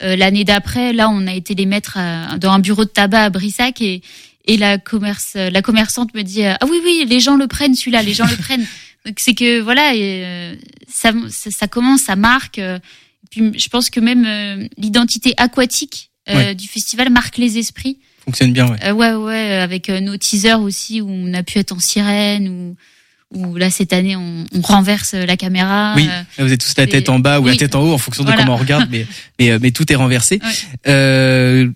[0.04, 0.94] euh, l'année d'après.
[0.94, 4.02] Là, on a été les mettre à- dans un bureau de tabac à Brissac et
[4.46, 7.76] et la commerce la commerçante me dit euh, ah oui oui les gens le prennent
[7.76, 8.66] celui-là les gens le prennent
[9.06, 10.56] donc c'est que voilà et, euh,
[10.88, 15.34] ça, ça ça commence ça marque euh, et puis je pense que même euh, l'identité
[15.38, 18.78] aquatique euh, du festival marque les esprits fonctionne bien, ouais.
[18.86, 22.48] Euh, ouais ouais avec euh, nos teasers aussi où on a pu être en sirène
[22.50, 22.76] ou
[23.34, 26.74] où là cette année on, on renverse la caméra Oui, euh, là, vous êtes tous
[26.78, 28.42] la tête en bas ou la tête en haut en fonction de Voilà.
[28.44, 29.06] comment on regarde, mais
[29.40, 30.40] mais, euh, mais tout est renversé.
[30.44, 30.50] Ouais.
[30.88, 31.70] Euh,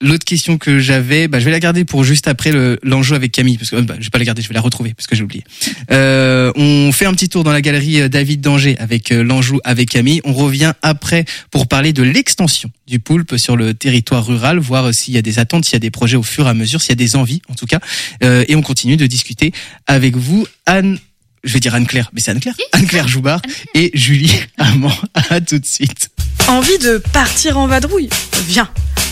[0.00, 3.32] L'autre question que j'avais, bah, je vais la garder pour juste après le- l'enjeu avec
[3.32, 5.08] Camille, parce que euh, bah, je vais pas la garder, je vais la retrouver parce
[5.08, 5.42] que j'ai oublié.
[5.90, 9.56] Euh, on fait un petit tour dans la galerie euh, David Danger avec euh, l'enjeu
[9.64, 10.20] avec Camille.
[10.24, 15.14] On revient après pour parler de l'extension du poulpe sur le territoire rural, voir s'il
[15.14, 16.90] y a des attentes, s'il y a des projets au fur et à mesure, s'il
[16.90, 17.80] y a des envies en tout cas.
[18.22, 19.52] Euh, et on continue de discuter
[19.88, 20.98] avec vous, Anne.
[21.44, 22.54] Je vais dire Anne-Claire, mais c'est Anne-Claire.
[22.72, 23.40] Anne-Claire Joubard
[23.74, 24.92] et Julie Amand.
[25.30, 26.10] À tout de suite.
[26.48, 28.08] Envie de partir en vadrouille?
[28.48, 28.68] Viens,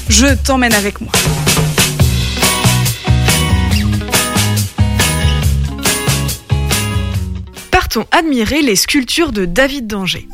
[0.09, 1.13] je t'emmène avec moi.
[7.71, 10.29] Partons admirer les sculptures de David d'Angers.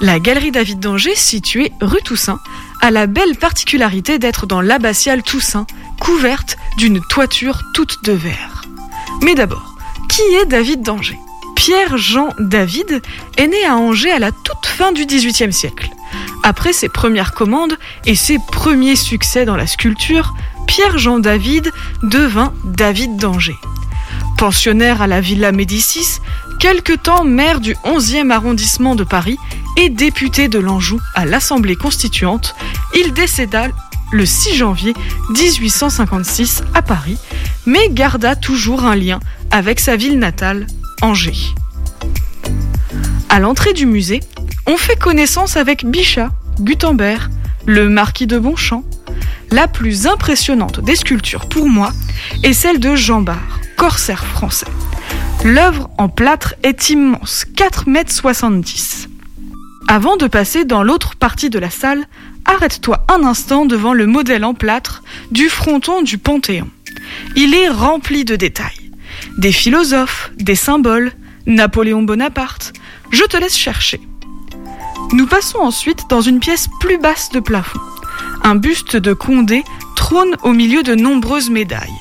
[0.00, 2.40] La galerie David d'Angers, située rue Toussaint,
[2.80, 5.66] a la belle particularité d'être dans l'abbatiale Toussaint,
[6.00, 8.64] couverte d'une toiture toute de verre.
[9.22, 9.76] Mais d'abord,
[10.08, 11.20] qui est David d'Angers?
[11.54, 13.00] Pierre-Jean David
[13.36, 15.90] est né à Angers à la toute fin du XVIIIe siècle.
[16.42, 20.34] Après ses premières commandes et ses premiers succès dans la sculpture,
[20.66, 21.70] Pierre-Jean David
[22.02, 23.58] devint David d'Angers.
[24.38, 26.18] Pensionnaire à la Villa Médicis,
[26.58, 29.38] quelque temps maire du 11e arrondissement de Paris
[29.76, 32.54] et député de l'Anjou à l'Assemblée constituante,
[32.94, 33.68] il décéda
[34.12, 34.94] le 6 janvier
[35.30, 37.18] 1856 à Paris,
[37.66, 39.20] mais garda toujours un lien
[39.50, 40.66] avec sa ville natale,
[41.00, 41.54] Angers.
[43.28, 44.20] À l'entrée du musée,
[44.66, 47.30] on fait connaissance avec Bichat, Gutenberg,
[47.66, 48.84] le marquis de Bonchamp.
[49.50, 51.92] La plus impressionnante des sculptures pour moi
[52.42, 54.66] est celle de Jean Bart, corsaire français.
[55.44, 59.10] L'œuvre en plâtre est immense, 4,70 m.
[59.88, 62.06] Avant de passer dans l'autre partie de la salle,
[62.44, 66.70] arrête-toi un instant devant le modèle en plâtre du fronton du Panthéon.
[67.36, 68.90] Il est rempli de détails.
[69.38, 71.12] Des philosophes, des symboles,
[71.46, 72.72] Napoléon Bonaparte.
[73.10, 74.00] Je te laisse chercher.
[75.12, 77.80] Nous passons ensuite dans une pièce plus basse de plafond.
[78.42, 79.62] Un buste de Condé
[79.94, 82.00] trône au milieu de nombreuses médailles.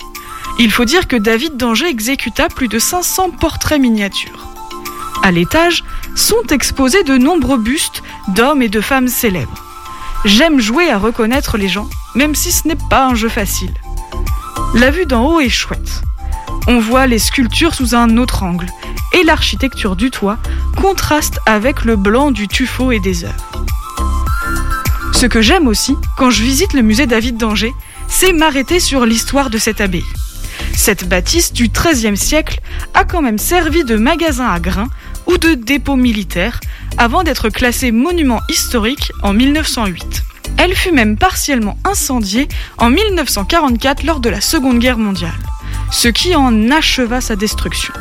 [0.59, 4.47] Il faut dire que David d'Angers exécuta plus de 500 portraits miniatures.
[5.23, 5.83] À l'étage
[6.15, 9.61] sont exposés de nombreux bustes d'hommes et de femmes célèbres.
[10.23, 13.73] J'aime jouer à reconnaître les gens, même si ce n'est pas un jeu facile.
[14.73, 16.01] La vue d'en haut est chouette.
[16.67, 18.67] On voit les sculptures sous un autre angle,
[19.13, 20.37] et l'architecture du toit
[20.77, 23.51] contraste avec le blanc du tuffeau et des œuvres.
[25.13, 27.73] Ce que j'aime aussi, quand je visite le musée David d'Angers,
[28.07, 30.03] c'est m'arrêter sur l'histoire de cette abbaye.
[30.75, 32.59] Cette bâtisse du XIIIe siècle
[32.93, 34.89] a quand même servi de magasin à grains
[35.27, 36.59] ou de dépôt militaire
[36.97, 40.23] avant d'être classée monument historique en 1908.
[40.57, 45.31] Elle fut même partiellement incendiée en 1944 lors de la Seconde Guerre mondiale,
[45.91, 47.93] ce qui en acheva sa destruction.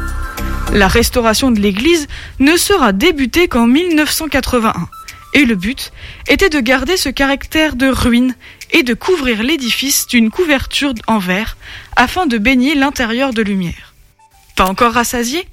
[0.73, 2.07] La restauration de l'église
[2.39, 4.89] ne sera débutée qu'en 1981,
[5.35, 5.93] et le but
[6.29, 8.35] était de garder ce caractère de ruine
[8.71, 11.57] et de couvrir l'édifice d'une couverture en verre
[11.97, 13.95] afin de baigner l'intérieur de lumière.
[14.57, 15.47] Pas encore rassasié?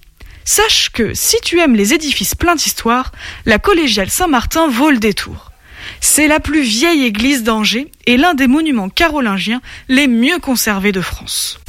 [0.46, 3.12] Sache que si tu aimes les édifices pleins d'histoire,
[3.46, 5.52] la collégiale Saint-Martin vaut le détour.
[6.00, 11.02] C'est la plus vieille église d'Angers et l'un des monuments carolingiens les mieux conservés de
[11.02, 11.60] France.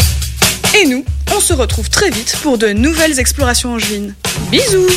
[0.74, 1.04] Et nous,
[1.35, 4.14] on se retrouve très vite pour de nouvelles explorations angevines.
[4.50, 4.88] Bisous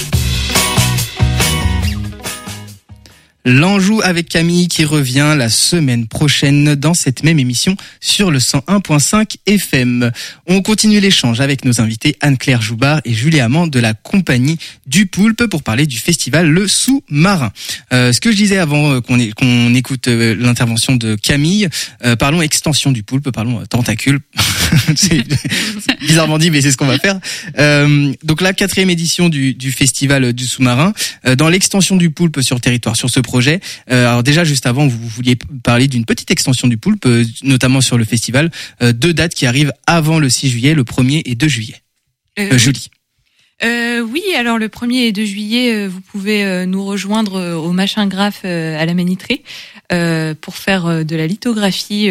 [3.45, 9.38] L'Anjou avec Camille qui revient la semaine prochaine dans cette même émission sur le 101.5
[9.47, 10.12] FM.
[10.47, 15.08] On continue l'échange avec nos invités Anne-Claire Joubard et Julie Amand de la compagnie du
[15.08, 17.51] Poulpe pour parler du festival Le Sous-Marin.
[17.93, 21.67] Euh, ce que je disais avant euh, qu'on écoute euh, l'intervention de Camille,
[22.06, 24.19] euh, parlons extension du Poulpe, parlons euh, tentacule.
[24.95, 25.23] c'est
[26.01, 27.19] bizarrement dit, mais c'est ce qu'on va faire.
[27.58, 30.93] Euh, donc la quatrième édition du, du festival du sous-marin.
[31.25, 33.60] Euh, dans l'extension du Poulpe sur territoire, sur ce projet.
[33.91, 37.80] euh, alors déjà, juste avant, vous vouliez parler d'une petite extension du Poulpe, euh, notamment
[37.82, 38.52] sur le festival.
[38.82, 41.78] Euh, deux dates qui arrivent avant le 6 juillet, le 1er et 2 juillet.
[42.39, 42.89] Euh, Julie.
[43.63, 48.44] Euh, oui, alors le 1er et 2 juillet, vous pouvez nous rejoindre au Machin Graphe
[48.44, 49.44] à la Ménitrée
[49.94, 52.10] euh, pour faire de la lithographie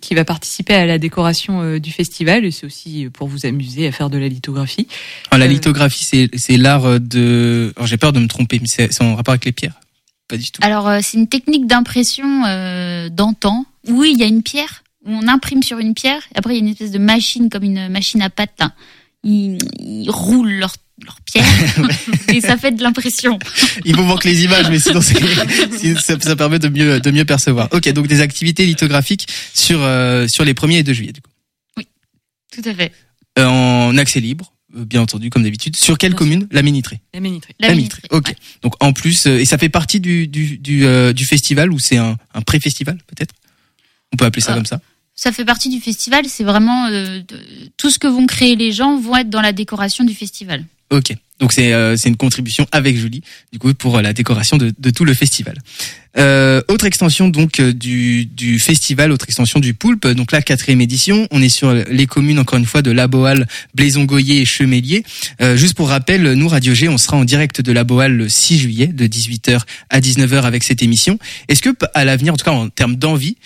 [0.00, 3.92] qui va participer à la décoration du festival et c'est aussi pour vous amuser à
[3.92, 4.86] faire de la lithographie.
[5.30, 7.72] Alors, la Euh, lithographie, c'est l'art de.
[7.76, 9.78] Alors j'ai peur de me tromper, mais c'est en rapport avec les pierres.
[10.28, 10.60] Pas du tout.
[10.64, 13.66] Alors, euh, c'est une technique d'impression euh, d'antan.
[13.88, 16.22] Oui, il y a une pierre où on imprime sur une pierre.
[16.34, 18.52] Et après, il y a une espèce de machine, comme une machine à pâte.
[18.58, 18.72] Là.
[19.22, 21.44] Ils, ils roulent leur, leur pierre
[22.32, 23.38] et ça fait de l'impression.
[23.84, 25.00] Il vous manque les images, mais sinon
[26.00, 27.68] ça, ça permet de mieux de mieux percevoir.
[27.72, 31.12] Ok, donc des activités lithographiques sur euh, sur les 1er et 2 juillet.
[31.12, 31.30] Du coup.
[32.52, 32.92] Tout à fait.
[33.38, 35.76] Euh, en accès libre, bien entendu, comme d'habitude.
[35.76, 37.00] Sur quelle commune La Ménitrée.
[37.12, 37.54] La Ménitrée.
[37.60, 38.02] La Ménitrée.
[38.10, 38.34] Ok.
[38.62, 41.78] Donc en plus, euh, et ça fait partie du du du, euh, du festival ou
[41.78, 43.34] c'est un, un pré-festival peut-être?
[44.12, 44.80] On peut appeler ça comme ça.
[45.16, 46.24] Ça fait partie du festival.
[46.28, 47.40] C'est vraiment euh, de-
[47.76, 50.64] tout ce que vont créer les gens vont être dans la décoration du festival.
[50.90, 51.14] Ok.
[51.44, 53.20] Donc c'est euh, c'est une contribution avec Julie
[53.52, 55.58] du coup pour euh, la décoration de, de tout le festival.
[56.16, 60.06] Euh, autre extension donc euh, du du festival, autre extension du Poulpe.
[60.06, 63.46] Donc la quatrième édition, on est sur les communes encore une fois de La Boal,
[63.74, 65.04] Blaison-Goyer et Chemélier.
[65.42, 68.30] Euh, juste pour rappel, nous Radio G, on sera en direct de La Boal le
[68.30, 71.18] 6 juillet de 18h à 19h avec cette émission.
[71.48, 73.36] Est-ce que à l'avenir, en tout cas en termes d'envie,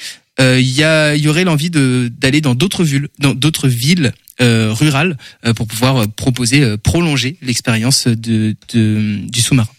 [0.41, 4.13] euh, il y a il y aurait l'envie d'aller dans d'autres villes, dans d'autres villes
[4.41, 9.71] euh, rurales euh, pour pouvoir euh, proposer euh, prolonger l'expérience de, de du sous-marin.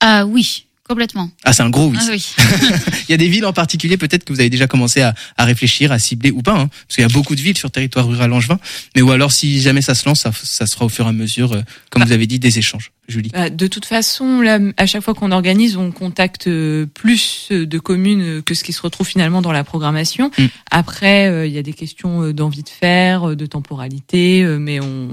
[0.00, 1.30] Ah oui, complètement.
[1.44, 1.98] Ah, c'est un gros oui.
[2.00, 2.34] Ah oui.
[3.08, 5.44] Il y a des villes en particulier peut-être que vous avez déjà commencé à, à
[5.44, 7.72] réfléchir, à cibler ou pas, hein, parce qu'il y a beaucoup de villes sur le
[7.72, 8.58] territoire rural angevin.
[8.96, 11.12] Mais ou alors si jamais ça se lance, ça, ça sera au fur et à
[11.12, 12.90] mesure, euh, comme vous avez dit, des échanges.
[13.10, 13.30] Julie.
[13.30, 17.78] Bah, de toute façon, là, à chaque fois qu'on organise, on contacte euh, plus de
[17.78, 20.30] communes que ce qui se retrouve finalement dans la programmation.
[20.38, 20.44] Mm.
[20.70, 24.58] Après, euh, il y a des questions euh, d'envie de faire, euh, de temporalité, euh,
[24.58, 25.08] mais on,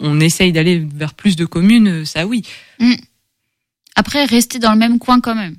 [0.00, 2.42] on essaye d'aller vers plus de communes, euh, ça oui.
[2.78, 2.94] Mm.
[4.00, 5.56] Après, rester dans le même coin quand même.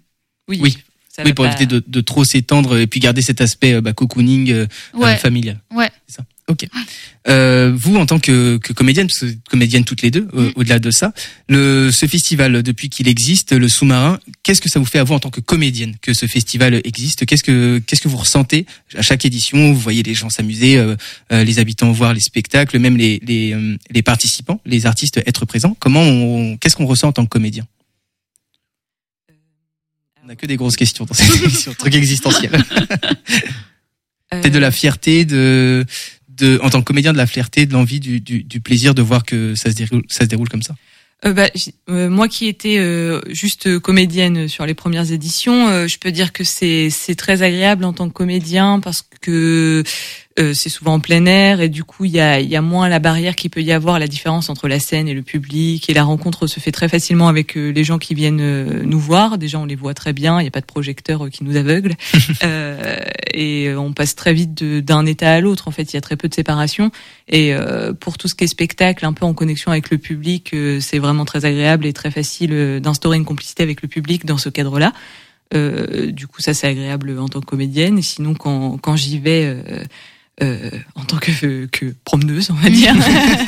[0.50, 0.60] Oui.
[0.64, 0.76] Oui.
[1.16, 3.82] Ça Oui, pour pas- éviter de, de trop s'étendre et puis garder cet aspect euh,
[3.82, 5.10] bah, cocooning euh, Ouais.
[5.14, 5.60] euh, familial.
[5.76, 5.90] Ouais.
[6.08, 6.24] C'est ça.
[6.48, 6.66] Ok.
[7.28, 10.28] Euh, vous, en tant que, que comédienne, parce que vous êtes comédienne toutes les deux,
[10.34, 10.52] euh, Mm.
[10.56, 11.14] au-delà de ça,
[11.50, 15.14] le, ce festival, depuis qu'il existe, le sous-marin, qu'est-ce que ça vous fait à vous
[15.14, 17.26] en tant que comédienne que ce festival existe?
[17.26, 19.72] Qu'est-ce que qu'est-ce que vous ressentez à chaque édition?
[19.74, 20.96] Vous voyez les gens s'amuser, euh,
[21.32, 25.46] euh, les habitants voir les spectacles, même les les, euh, les participants, les artistes être
[25.46, 25.76] présents.
[25.80, 27.66] Comment on, qu'est-ce qu'on ressent en tant que comédien?
[30.32, 32.52] On a que des grosses questions dans cette émission, truc existentiel.
[34.34, 35.86] Euh, de la fierté, de,
[36.30, 39.02] de, en tant que comédien, de la fierté, de l'envie, du, du, du plaisir de
[39.02, 40.74] voir que ça se déroule, ça se déroule comme ça?
[41.26, 41.50] Euh, bah,
[41.90, 46.32] euh, moi qui étais euh, juste comédienne sur les premières éditions, euh, je peux dire
[46.32, 49.84] que c'est c'est très agréable en tant que comédien parce que
[50.40, 52.62] euh, c'est souvent en plein air et du coup il y a, il y a
[52.62, 55.90] moins la barrière qu'il peut y avoir, la différence entre la scène et le public
[55.90, 59.00] et la rencontre se fait très facilement avec euh, les gens qui viennent euh, nous
[59.00, 59.38] voir.
[59.38, 61.56] Déjà on les voit très bien, il n'y a pas de projecteur euh, qui nous
[61.56, 61.96] aveugle
[62.44, 63.00] Euh,
[63.34, 65.68] et on passe très vite d'un état à l'autre.
[65.68, 66.92] En fait il y a très peu de séparation
[67.28, 70.54] et euh, pour tout ce qui est spectacle, un peu en connexion avec le public,
[70.54, 74.38] euh, c'est vraiment très agréable et très facile d'instaurer une complicité avec le public dans
[74.38, 74.94] ce cadre-là.
[75.54, 77.98] Euh, du coup, ça c'est agréable en tant que comédienne.
[77.98, 79.84] Et sinon, quand, quand j'y vais euh,
[80.42, 82.96] euh, en tant que, que promeneuse, on va dire,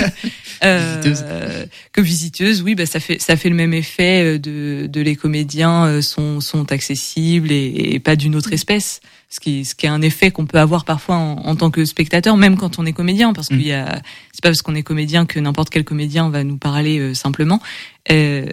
[0.64, 5.02] euh, que visiteuse, oui, bah ça fait ça fait le même effet euh, de, de
[5.02, 9.00] les comédiens euh, sont sont accessibles et, et pas d'une autre espèce.
[9.34, 11.86] Ce qui ce qui est un effet qu'on peut avoir parfois en, en tant que
[11.86, 14.00] spectateur, même quand on est comédien, parce qu'il y a
[14.32, 17.60] c'est pas parce qu'on est comédien que n'importe quel comédien va nous parler euh, simplement.
[18.12, 18.46] Euh,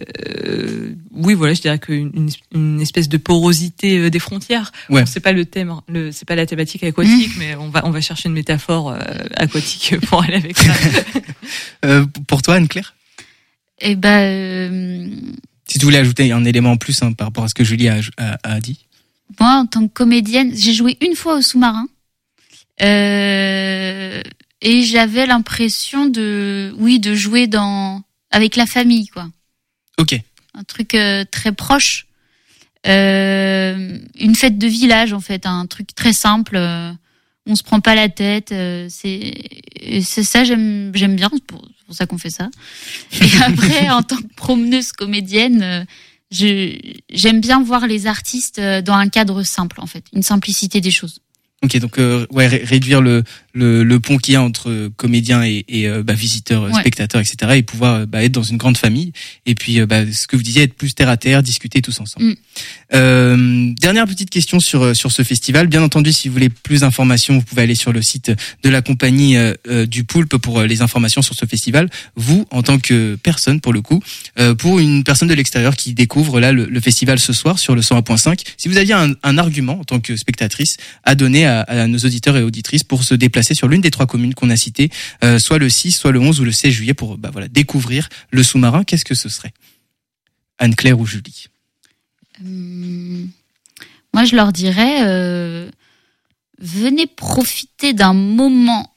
[0.46, 4.72] euh, oui, voilà, je dirais qu'une une, une espèce de porosité euh, des frontières.
[4.88, 5.02] Ouais.
[5.02, 7.90] Bon, c'est pas le thème, le, c'est pas la thématique aquatique, mais on va on
[7.90, 8.98] va chercher une métaphore euh,
[9.36, 10.72] aquatique pour aller avec ça.
[11.84, 12.94] Euh, pour toi, Anne-Claire?
[13.80, 15.08] Et ben, euh,
[15.66, 17.88] Si tu voulais ajouter un élément en plus hein, par rapport à ce que Julie
[17.88, 18.86] a, a- a dit.
[19.38, 21.86] Moi, en tant que comédienne, j'ai joué une fois au sous-marin.
[22.82, 24.22] Euh,
[24.62, 29.28] et j'avais l'impression de, oui, de jouer dans, avec la famille, quoi.
[29.98, 30.14] Ok.
[30.54, 32.06] Un truc euh, très proche.
[32.86, 36.56] Euh, une fête de village, en fait, un truc très simple.
[37.46, 38.54] on se prend pas la tête.
[38.88, 39.34] c'est,
[40.02, 41.30] ça, j'aime, j'aime bien.
[41.32, 42.48] C'est pour, pour ça qu'on fait ça.
[43.20, 45.86] Et après, en tant que promeneuse comédienne,
[46.30, 50.90] j'aime bien voir les artistes euh, dans un cadre simple, en fait, une simplicité des
[50.90, 51.20] choses.
[51.62, 55.42] Ok, donc euh, ouais, ré- réduire le, le, le pont qu'il y a entre comédiens
[55.44, 56.80] et, et euh, bah, visiteurs, euh, Ouais.
[56.80, 57.52] spectateurs, etc.
[57.56, 59.12] Et pouvoir euh, bah, être dans une grande famille.
[59.46, 62.26] Et puis, bah, ce que vous disiez, être plus terre à terre, discuter tous ensemble.
[62.26, 62.34] Mm.
[62.94, 65.66] Euh, dernière petite question sur sur ce festival.
[65.68, 68.32] Bien entendu, si vous voulez plus d'informations, vous pouvez aller sur le site
[68.62, 71.88] de la compagnie euh, du Poulpe pour les informations sur ce festival.
[72.16, 74.02] Vous, en tant que personne, pour le coup,
[74.38, 77.74] euh, pour une personne de l'extérieur qui découvre là le, le festival ce soir sur
[77.74, 81.60] le 101.5, si vous aviez un, un argument en tant que spectatrice à donner à,
[81.62, 84.57] à nos auditeurs et auditrices pour se déplacer sur l'une des trois communes qu'on a
[84.57, 84.90] citées,
[85.24, 88.09] euh, soit le 6, soit le 11 ou le 16 juillet pour bah, voilà découvrir
[88.31, 89.53] le sous-marin, qu'est-ce que ce serait?
[90.59, 91.46] Anne-Claire ou Julie?
[92.40, 93.31] Hum,
[94.14, 95.70] moi, je leur dirais, euh,
[96.59, 98.94] venez profiter d'un moment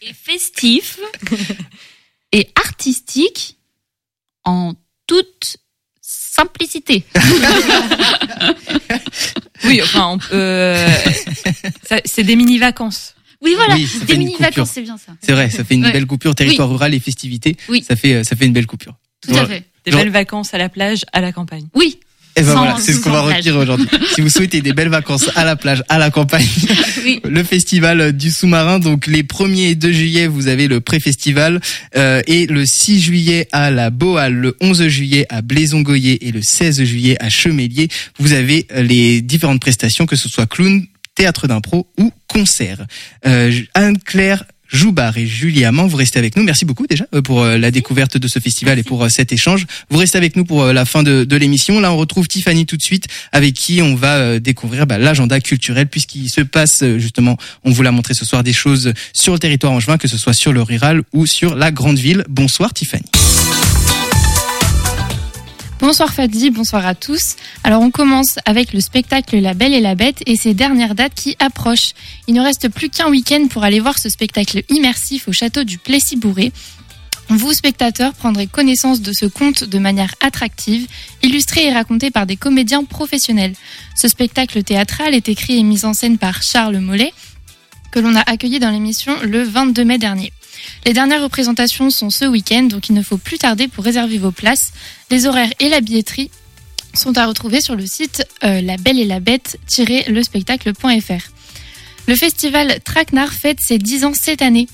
[0.00, 0.98] et festif
[2.32, 3.58] et artistique
[4.44, 4.74] en
[5.06, 5.58] toute
[6.40, 7.04] simplicité.
[9.64, 10.88] Oui, enfin, on peut, euh,
[12.06, 13.14] c'est des mini vacances.
[13.42, 14.66] Oui, voilà, Oui, des une mini-vacances, coupure.
[14.66, 15.12] c'est bien ça.
[15.20, 15.92] C'est vrai, ça fait une Ouais.
[15.92, 17.56] belle coupure territoire rural et festivités.
[17.68, 17.84] Oui.
[17.86, 18.94] Ça fait euh, ça fait une belle coupure.
[19.20, 19.64] Tout à fait.
[19.84, 21.66] Des Genre- belles vacances à la plage, à la campagne.
[21.74, 22.00] Oui.
[22.36, 23.88] Et ben Sans- voilà, c'est ce qu'on va retenir aujourd'hui.
[24.14, 26.46] si vous souhaitez des belles vacances à la plage, à la campagne,
[27.24, 28.78] le festival du sous-marin.
[28.78, 31.60] Donc les 1er et 2 juillet, vous avez le pré-festival
[31.96, 36.42] euh, et le 6 juillet à la Boal, le 11 juillet à Blaison-Goyer et le
[36.42, 37.88] 16 juillet à Chemélier.
[38.18, 42.86] Vous avez euh, les différentes prestations, que ce soit clown, théâtre d'impro ou concert.
[43.26, 46.42] Euh, Anne-Claire Joubard et Julie Amand, vous restez avec nous.
[46.42, 49.32] Merci beaucoup déjà euh, pour euh, la découverte de ce festival et pour euh, cet
[49.32, 49.66] échange.
[49.90, 51.80] Vous restez avec nous pour la fin de, de l'émission.
[51.80, 55.86] Là, on retrouve Tiffany tout de suite, avec qui on va découvrir bah, l'agenda culturel,
[55.86, 59.72] puisqu'il se passe justement, on vous l'a montré ce soir, des choses sur le territoire
[59.72, 62.24] angevin, que ce soit sur le rural ou sur la grande ville.
[62.28, 63.04] Bonsoir Tiffany.
[65.80, 67.36] Bonsoir Fadi, bonsoir à tous.
[67.64, 71.14] Alors on commence avec le spectacle La Belle et la Bête et ses dernières dates
[71.14, 71.94] qui approchent.
[72.26, 75.78] Il ne reste plus qu'un week-end pour aller voir ce spectacle immersif au château du
[75.78, 76.52] Plessis-Bourré.
[77.30, 80.86] Vous, spectateurs, prendrez connaissance de ce conte de manière attractive,
[81.22, 83.54] illustré et raconté par des comédiens professionnels.
[83.94, 87.14] Ce spectacle théâtral est écrit et mis en scène par Charles Mollet,
[87.90, 90.30] que l'on a accueilli dans l'émission le 22 mai dernier.
[90.86, 94.32] Les dernières représentations sont ce week-end, donc il ne faut plus tarder pour réserver vos
[94.32, 94.72] places.
[95.10, 96.30] Les horaires et la billetterie
[96.94, 101.30] sont à retrouver sur le site euh, la belle et la bête-le spectacle.fr.
[102.06, 104.66] Le festival Traquenard fête ses 10 ans cette année.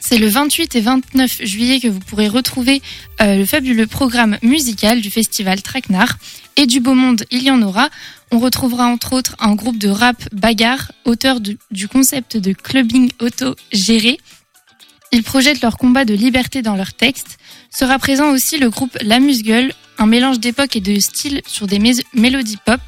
[0.00, 2.82] C'est le 28 et 29 juillet que vous pourrez retrouver
[3.20, 6.16] euh, le fabuleux programme musical du festival Traquenard.
[6.56, 7.88] Et du beau monde, il y en aura.
[8.30, 13.10] On retrouvera entre autres un groupe de rap bagarre, auteur du, du concept de clubbing
[13.20, 14.18] auto-géré.
[15.12, 17.38] Ils projettent leur combat de liberté dans leurs textes.
[17.70, 21.78] Sera présent aussi le groupe La Musgueule, un mélange d'époque et de style sur des
[22.14, 22.80] mélodies pop.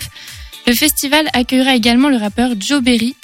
[0.66, 3.14] Le festival accueillera également le rappeur Joe Berry,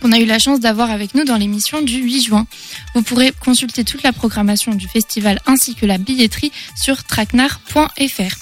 [0.00, 2.46] qu'on a eu la chance d'avoir avec nous dans l'émission du 8 juin.
[2.94, 8.36] Vous pourrez consulter toute la programmation du festival ainsi que la billetterie sur traquenard.fr.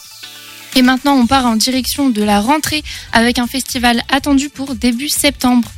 [0.77, 5.09] Et maintenant, on part en direction de la rentrée avec un festival attendu pour début
[5.09, 5.69] septembre.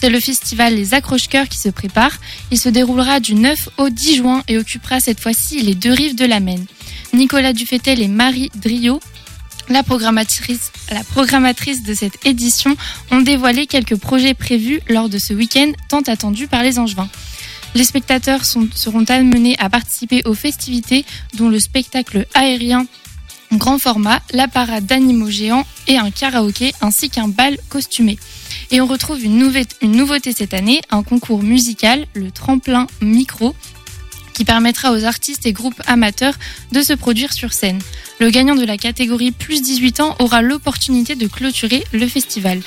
[0.00, 2.12] C'est le festival Les Accroche-Cœurs qui se prépare.
[2.52, 6.14] Il se déroulera du 9 au 10 juin et occupera cette fois-ci les deux rives
[6.14, 6.64] de la Maine.
[7.12, 9.00] Nicolas Dufetel et Marie Drio,
[9.68, 12.76] la programmatrice, de cette édition,
[13.10, 17.08] ont dévoilé quelques projets prévus lors de ce week-end tant attendu par les Angevins.
[17.74, 22.86] Les spectateurs seront amenés à participer aux festivités, dont le spectacle aérien
[23.52, 28.18] grand format, la parade d'animaux géants et un karaoké ainsi qu'un bal costumé.
[28.70, 33.54] Et on retrouve une, nouveauté- cette année, un concours musical, le tremplin micro,
[34.34, 36.34] qui permettra aux artistes et groupes amateurs
[36.72, 37.80] de se produire sur scène.
[38.20, 42.60] Le gagnant de la catégorie plus 18 ans aura l'opportunité de clôturer le festival.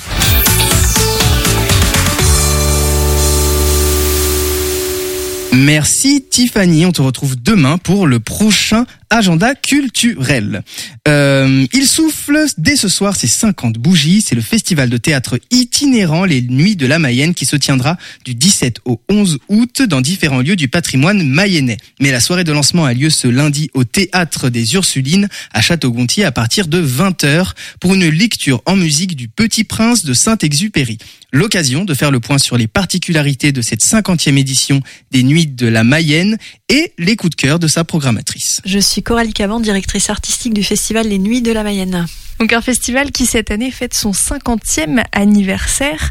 [5.52, 10.62] Merci Tiffany, on te retrouve demain pour le prochain agenda culturel.
[11.06, 16.24] Euh, il souffle dès ce soir ses 50 bougies, c'est le festival de théâtre itinérant
[16.24, 20.40] Les Nuits de la Mayenne qui se tiendra du 17 au 11 août dans différents
[20.40, 21.76] lieux du patrimoine mayennais.
[22.00, 26.24] Mais la soirée de lancement a lieu ce lundi au théâtre des Ursulines à Château-Gontier
[26.24, 30.98] à partir de 20h pour une lecture en musique du Petit Prince de Saint-Exupéry.
[31.32, 35.66] L'occasion de faire le point sur les particularités de cette 50e édition des Nuits de
[35.66, 36.36] la Mayenne
[36.68, 38.60] et les coups de cœur de sa programmatrice.
[38.64, 42.06] Je suis Coralie Caban, directrice artistique du festival Les Nuits de la Mayenne.
[42.38, 46.10] Donc un festival qui cette année fête son 50e anniversaire.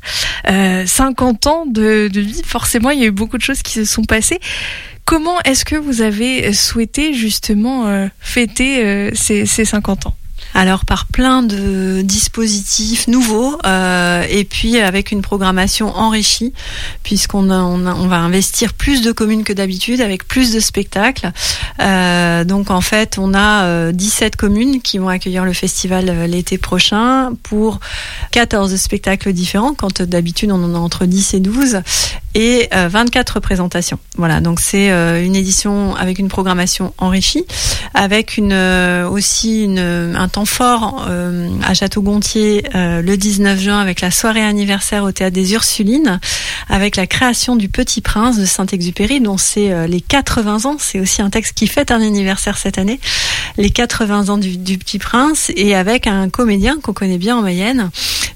[0.50, 3.86] Euh, 50 ans de, vie, forcément il y a eu beaucoup de choses qui se
[3.86, 4.40] sont passées.
[5.04, 10.16] Comment est-ce que vous avez souhaité justement euh, fêter euh, ces, ces 50 ans?
[10.54, 16.54] Alors par plein de dispositifs nouveaux euh, et puis avec une programmation enrichie
[17.04, 21.32] puisqu'on on, on va investir plus de communes que d'habitude avec plus de spectacles.
[21.80, 26.28] Euh, donc en fait on a euh, 17 communes qui vont accueillir le festival euh,
[26.28, 27.80] l'été prochain pour
[28.32, 31.82] 14 spectacles différents quand euh, d'habitude on en a entre 10 et 12
[32.34, 34.00] et euh, 24 représentations.
[34.18, 37.46] Voilà, donc c'est euh, une édition avec une programmation enrichie,
[37.94, 43.80] avec une euh, aussi une, un temps fort euh, à Château-Gontier euh, le 19 juin
[43.80, 46.20] avec la soirée anniversaire au théâtre des Ursulines,
[46.70, 50.78] avec la création du Petit Prince de Saint-Exupéry, dont c'est euh, les 80 ans.
[50.80, 53.00] C'est aussi un texte qui fête un anniversaire cette année,
[53.58, 57.90] les 80 ans du, Petit Prince, et avec un comédien qu'on connaît bien en Mayenne,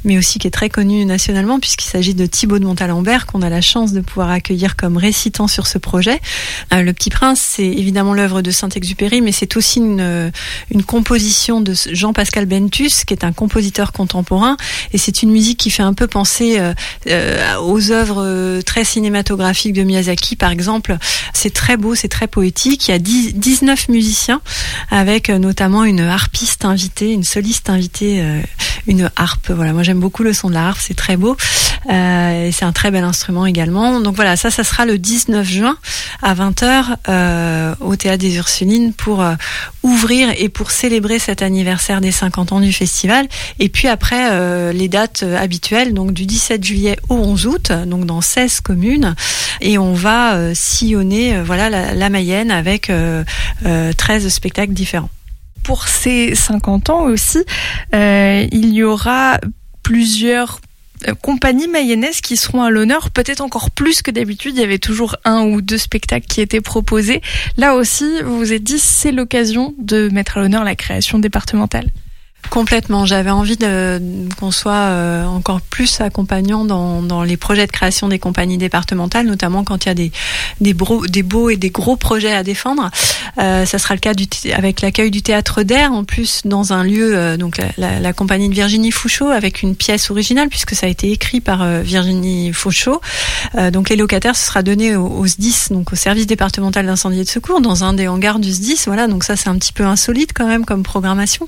[0.03, 3.49] mais aussi qui est très connu nationalement puisqu'il s'agit de Thibaut de Montalembert qu'on a
[3.49, 6.19] la chance de pouvoir accueillir comme récitant sur ce projet.
[6.71, 10.31] Le Petit Prince, c'est évidemment l'œuvre de Saint-Exupéry, mais c'est aussi une,
[10.71, 14.57] une composition de Jean-Pascal Bentus, qui est un compositeur contemporain,
[14.93, 16.73] et c'est une musique qui fait un peu penser euh,
[17.07, 20.97] euh, aux œuvres euh, très cinématographiques de Miyazaki, par exemple.
[21.33, 22.87] C'est très beau, c'est très poétique.
[22.87, 24.41] Il y a 10 19 musiciens,
[24.91, 28.23] avec notamment une harpiste invitée, une soliste invitée,
[28.87, 29.51] une harpe.
[29.51, 31.37] Voilà, moi j'aime beaucoup le son de la harpe, c'est très beau.
[31.89, 33.99] Et c'est un très bel instrument également.
[33.99, 35.77] Donc voilà, ça, ça sera le 19 juin
[36.23, 39.23] à 20h euh, au Théâtre des Ursulines pour
[39.83, 43.27] ouvrir et pour célébrer cet anniversaire des 50 ans du festival.
[43.59, 47.71] Et puis après, euh, les dates euh, habituelles, donc du 17 juillet au 11 août,
[47.85, 49.15] donc dans 16 communes.
[49.61, 53.23] Et on va euh, sillonner voilà, la, Mayenne avec euh,
[53.65, 55.09] euh, 13 spectacles différents.
[55.63, 57.43] Pour ces 50 ans aussi,
[57.93, 59.39] il y aura
[59.81, 60.59] plusieurs
[61.21, 64.55] compagnies mayennaises qui seront à l'honneur, peut-être encore plus que d'habitude.
[64.55, 67.21] Il y avait toujours un ou deux spectacles qui étaient proposés.
[67.57, 71.89] Là aussi, vous vous êtes dit, c'est l'occasion de mettre à l'honneur la création départementale.
[72.49, 73.05] Complètement.
[73.05, 74.01] J'avais envie de,
[74.39, 79.63] qu'on soit euh, encore plus accompagnant dans, les projets de création des compagnies départementales, notamment
[79.63, 79.95] quand il y a
[80.59, 82.89] des, beaux et des gros projets à défendre.
[83.37, 86.83] Euh, ça sera le cas du avec l'accueil du théâtre d'air, en plus dans un
[86.83, 90.89] lieu, euh, donc la, compagnie de Virginie Fouchot, avec une pièce originale, puisque ça a
[90.89, 93.01] été écrit par euh, Virginie Fouchot.
[93.71, 97.23] Donc les locataires, ce sera donné au, au SDIS, donc au service départemental d'incendie et
[97.23, 98.83] de secours, dans un des hangars du SDIS.
[98.87, 101.47] Voilà, donc ça c'est un petit peu insolite quand même comme programmation.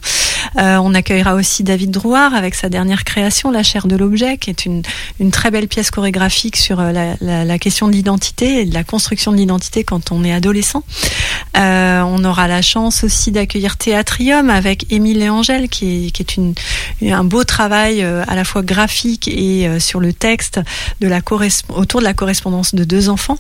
[0.88, 4.66] On accueillera aussi David Drouard avec sa dernière création, La chair de l'objet, qui est
[4.66, 4.84] une,
[5.32, 9.38] très belle pièce chorégraphique sur euh, la, question de l'identité et de la construction de
[9.38, 10.84] l'identité quand on est adolescent.
[11.58, 17.24] Euh, on aura la chance aussi d'accueillir Théâtrium avec Émile et Angèle, qui est, un
[17.26, 20.62] beau travail euh, à la fois graphique et sur le texte
[21.70, 23.38] autour de la correspondance de deux enfants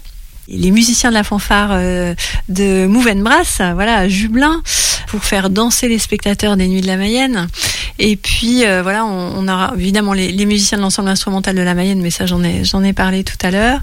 [0.47, 2.15] les musiciens de la fanfare euh,
[2.49, 4.61] de Mouvenbras, voilà, à Jublin,
[5.07, 7.47] pour faire danser les spectateurs des Nuits de la Mayenne.
[7.99, 12.01] Et puis euh, voilà, on, aura évidemment les, musiciens de l'ensemble instrumental de la Mayenne,
[12.01, 13.79] mais ça j'en ai parlé tout à l'heure.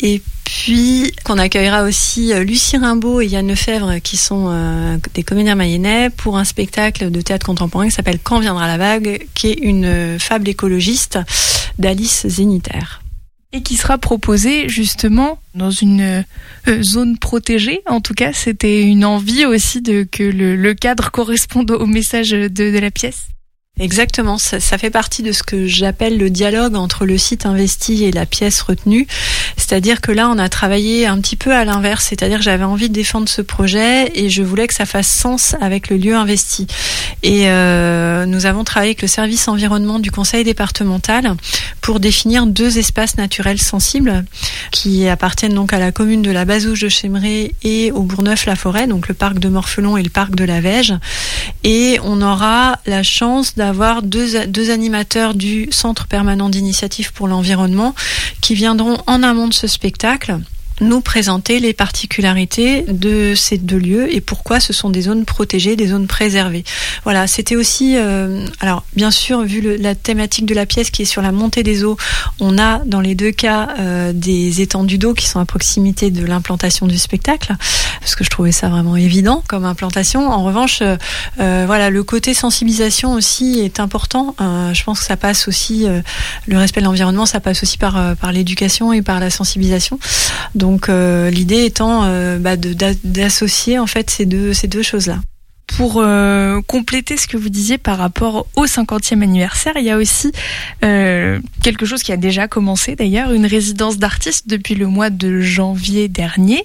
[0.00, 5.22] Et puis qu'on accueillera aussi euh, Lucie Rimbaud et Yann Lefebvre qui sont euh, des
[5.22, 9.48] comédiens mayennais pour un spectacle de théâtre contemporain qui s'appelle Quand viendra la vague, qui
[9.48, 11.18] est une fable écologiste
[11.78, 13.02] d'Alice Zénitaire.
[13.52, 16.24] Et qui sera proposé justement dans une
[16.68, 17.80] euh, zone protégée.
[17.86, 22.78] En tout cas, c'était une envie aussi de que le, cadre corresponde au message de
[22.78, 23.28] la pièce.
[23.78, 28.10] Exactement, ça, fait partie de ce que j'appelle le dialogue entre le site investi et
[28.10, 29.06] la pièce retenue.
[29.56, 32.88] C'est-à-dire que là, on a travaillé un petit peu à l'inverse, c'est-à-dire que j'avais envie
[32.88, 36.66] de défendre ce projet et je voulais que ça fasse sens avec le lieu investi.
[37.22, 41.34] Et euh, nous avons travaillé avec le service environnement du conseil départemental
[41.80, 44.24] pour définir deux espaces naturels sensibles
[44.72, 49.06] qui appartiennent donc à la commune de la Bazouge de Chémeray et au Bourgneuf-la-Forêt, donc
[49.06, 50.94] le parc de Morfelon et le parc de la Vège.
[51.62, 53.67] Et on aura la chance d'avoir
[54.02, 57.94] deux, deux animateurs du Centre permanent d'initiative pour l'environnement
[58.40, 60.38] qui viendront en amont de ce spectacle
[60.80, 65.76] nous présenter les particularités de ces deux lieux et pourquoi ce sont des zones protégées,
[65.76, 66.64] des zones préservées.
[67.04, 71.02] Voilà, c'était aussi, euh, alors bien sûr, vu le, la thématique de la pièce qui
[71.02, 71.96] est sur la montée des eaux,
[72.40, 76.24] on a dans les deux cas euh, des étendues d'eau qui sont à proximité de
[76.24, 77.54] l'implantation du spectacle,
[78.00, 80.28] parce que je trouvais ça vraiment évident comme implantation.
[80.30, 80.96] En revanche, euh,
[81.40, 84.34] euh, voilà, le côté sensibilisation aussi est important.
[84.40, 86.00] Euh, je pense que ça passe aussi, euh,
[86.46, 89.98] le respect de l'environnement, ça passe aussi par, par l'éducation et par la sensibilisation.
[90.54, 95.20] Donc euh, l'idée étant euh, bah, d'associer en fait ces deux, ces deux choses-là.
[95.66, 99.98] Pour euh, compléter ce que vous disiez par rapport au 50e anniversaire, il y a
[99.98, 100.32] aussi
[100.80, 106.08] quelque chose qui a déjà commencé d'ailleurs, une résidence d'artistes depuis le mois de janvier
[106.08, 106.64] dernier,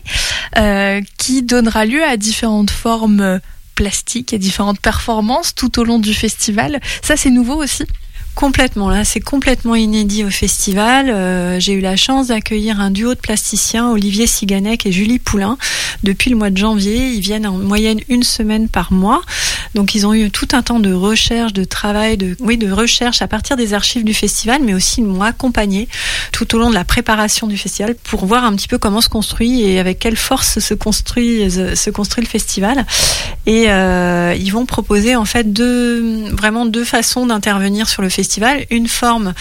[1.18, 3.42] qui donnera lieu à différentes formes
[3.76, 6.80] plastiques et différentes performances tout au long du festival.
[7.02, 7.84] Ça, c'est nouveau aussi
[8.36, 11.10] Complètement, là, c'est complètement inédit au festival.
[11.10, 15.58] Euh, J'ai eu la chance d'accueillir un duo de plasticiens, Olivier Siganec et Julie Poulain,
[16.02, 17.10] depuis le mois de janvier.
[17.10, 19.22] Ils viennent en moyenne une semaine par mois.
[19.76, 23.22] Donc, ils ont eu tout un temps de recherche, de travail, de, oui, de recherche
[23.22, 25.88] à partir des archives du festival, mais aussi ils m'ont accompagné
[26.32, 29.10] tout au long de la préparation du festival pour voir un petit peu comment se
[29.10, 32.86] construit et avec quelle force se construit, se construit le festival.
[33.46, 38.23] Et euh, ils vont proposer en fait deux, vraiment deux façons d'intervenir sur le festival.
[38.70, 39.34] Une forme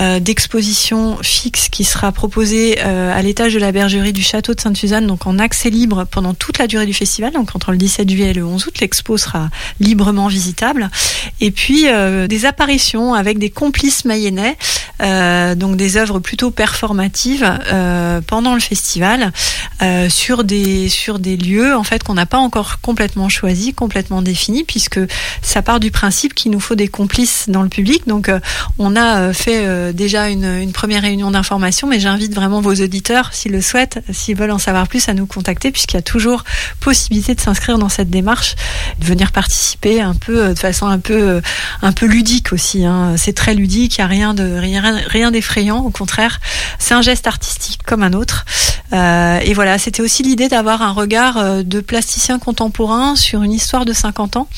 [0.00, 4.60] euh, d'exposition fixe qui sera proposée euh, à l'étage de la bergerie du château de
[4.60, 7.32] Sainte-Suzanne, donc en accès libre pendant toute la durée du festival.
[7.32, 10.90] Donc entre le 17 juillet et le 11 août, l'expo sera librement visitable.
[11.40, 14.56] Et puis euh, des apparitions avec des complices mayennais,
[15.00, 17.46] donc des œuvres plutôt performatives
[18.26, 19.32] pendant le festival
[20.08, 24.64] sur des sur des lieux en fait qu'on n'a pas encore complètement choisi, complètement définis,
[24.64, 25.00] puisque
[25.42, 28.06] ça part du principe qu'il nous faut des complices dans le public.
[28.06, 28.40] Donc euh,
[28.78, 32.74] on a euh, fait euh, déjà une, une première réunion d'information, mais j'invite vraiment vos
[32.74, 36.02] auditeurs, s'ils le souhaitent, s'ils veulent en savoir plus, à nous contacter, puisqu'il y a
[36.02, 36.44] toujours
[36.80, 38.56] possibilité de s'inscrire dans cette démarche,
[39.00, 41.40] de venir participer un peu de façon un peu
[41.82, 42.84] un peu ludique aussi.
[42.84, 43.14] Hein.
[43.16, 46.40] C'est très ludique, il n'y a rien de rien rien d'effrayant, au contraire,
[46.78, 48.44] c'est un geste artistique comme un autre.
[48.92, 53.52] Euh, et voilà, c'était aussi l'idée d'avoir un regard euh, de plasticien contemporain sur une
[53.52, 54.48] histoire de 50 ans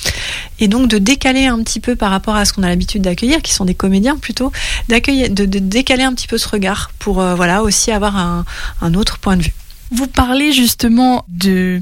[0.59, 3.41] et donc de décaler un petit peu par rapport à ce qu'on a l'habitude d'accueillir,
[3.41, 4.53] qui sont des comédiens plutôt,
[4.89, 8.45] d'accueillir, de, de décaler un petit peu ce regard pour euh, voilà aussi avoir un,
[8.81, 9.55] un autre point de vue.
[9.93, 11.81] Vous parlez justement de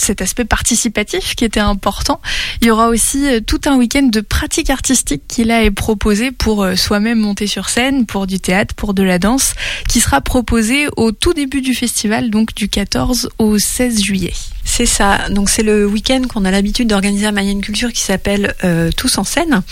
[0.00, 2.20] cet aspect participatif qui était important.
[2.60, 6.30] Il y aura aussi euh, tout un week-end de pratique artistique qui là est proposé
[6.30, 9.54] pour euh, soi-même monter sur scène, pour du théâtre, pour de la danse,
[9.88, 14.32] qui sera proposé au tout début du festival, donc du 14 au 16 juillet.
[14.68, 15.28] C'est ça.
[15.30, 19.16] Donc c'est le week-end qu'on a l'habitude d'organiser à Mayenne Culture qui s'appelle euh, Tous
[19.16, 19.62] en scène,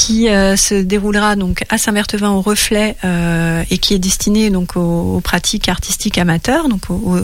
[0.00, 4.74] qui euh, se déroulera donc à Saint-Berthevin au Reflet euh, et qui est destiné donc
[4.76, 6.80] aux, pratiques artistiques amateurs, donc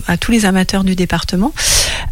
[0.06, 1.54] à tous les amateurs du département,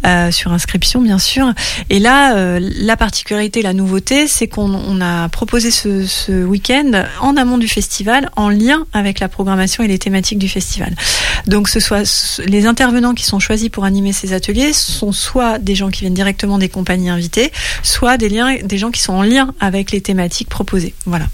[0.07, 1.53] euh, sur inscription bien sûr.
[1.91, 7.37] Et là, la particularité, la nouveauté, c'est qu'on on a proposé ce, ce week-end en
[7.37, 10.95] amont du festival, en lien avec la programmation et les thématiques du festival.
[11.45, 15.75] Donc ce soit les intervenants qui sont choisis pour animer ces ateliers sont soit des
[15.75, 17.51] gens qui viennent directement des compagnies invitées,
[17.83, 20.93] soit des liens, des gens qui sont en lien avec les thématiques proposées.
[21.05, 21.27] Voilà.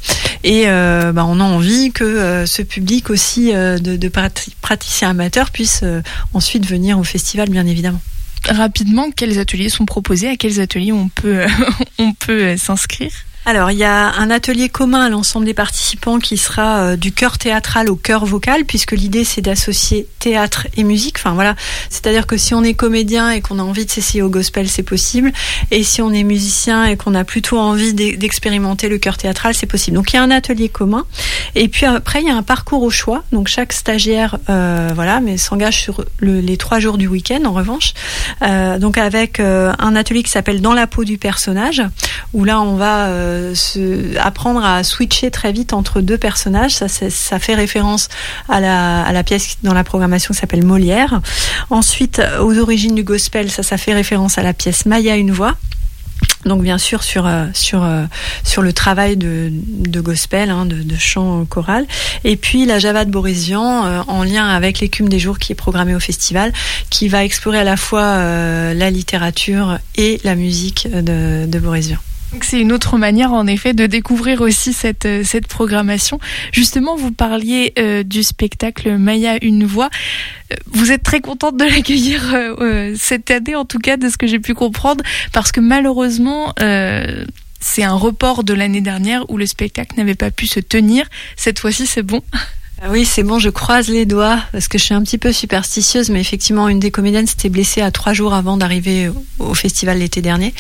[0.44, 4.54] Et euh, bah, on a envie que euh, ce public aussi euh, de, de prati-
[4.62, 5.84] praticiens amateurs puisse
[6.34, 8.02] ensuite venir au festival, bien évidemment.
[8.50, 10.28] Rapidement, quels ateliers sont proposés?
[10.30, 11.46] À quels ateliers on peut,
[12.00, 13.12] on peut s'inscrire?
[13.44, 17.12] Alors, il y a un atelier commun à l'ensemble des participants qui sera euh, du
[17.12, 21.16] chœur théâtral au chœur vocal, puisque l'idée c'est d'associer théâtre et musique.
[21.18, 21.56] Enfin voilà,
[21.90, 24.84] c'est-à-dire que si on est comédien et qu'on a envie de s'essayer au gospel, c'est
[24.84, 25.32] possible.
[25.72, 29.56] Et si on est musicien et qu'on a plutôt envie d'e- d'expérimenter le chœur théâtral,
[29.56, 29.98] c'est possible.
[29.98, 31.06] Donc il y a un atelier commun.
[31.56, 33.24] Et puis après, il y a un parcours au choix.
[33.32, 37.54] Donc chaque stagiaire, euh, voilà, mais s'engage sur le- les trois jours du week-end en
[37.54, 37.96] revanche.
[38.44, 41.82] Euh, donc avec euh, un atelier qui s'appelle Dans la peau du personnage,
[42.34, 46.72] où là on va euh, apprendre à switcher très vite entre deux personnages.
[46.72, 48.10] Ça, fait référence
[48.50, 51.22] à la, pièce dans la programmation qui s'appelle Molière.
[51.70, 55.56] Ensuite, euh, aux origines du gospel, ça, fait référence à la pièce Maya une voix.
[56.46, 57.48] Donc bien sûr sur euh,
[58.58, 59.52] le travail de,
[60.02, 61.86] gospel, hein, de, chant choral,
[62.24, 65.56] et puis la Java de Borisian euh, en lien avec l'écume des jours qui est
[65.56, 66.52] programmée au festival,
[66.90, 68.18] qui va explorer à la fois
[68.74, 71.98] la littérature et la musique de, de Borisian.
[72.42, 76.20] C'est une autre manière en effet de découvrir aussi cette, euh, cette programmation.
[76.54, 79.90] Justement, vous parliez euh, du spectacle Maya une voix.
[80.52, 84.18] Euh, Vous êtes très contente de l'accueillir euh, cette année, en tout cas de ce
[84.18, 85.04] que j'ai pu comprendre,
[85.34, 87.26] parce que malheureusement, euh,
[87.60, 91.06] c'est un report de l'année dernière où le spectacle n'avait pas pu se tenir.
[91.36, 92.22] Cette fois-ci, c'est bon.
[92.84, 95.32] Ah Oui, c'est bon, je croise les doigts parce que je suis un petit peu
[95.32, 100.00] superstitieuse, mais effectivement, une des comédiennes s'était blessée à trois jours avant d'arriver au- festival
[100.00, 100.54] l'été dernier.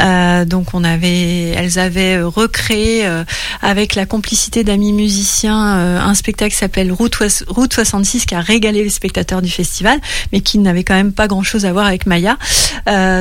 [0.00, 3.22] Euh, donc, on avait, elles avaient euh, recréé euh,
[3.60, 7.16] avec la complicité d'amis musiciens un spectacle qui s'appelle Route,
[7.48, 10.00] Route 66 qui a régalé les spectateurs du festival,
[10.32, 12.38] mais qui n'avait quand même pas grand-chose à voir avec Maya.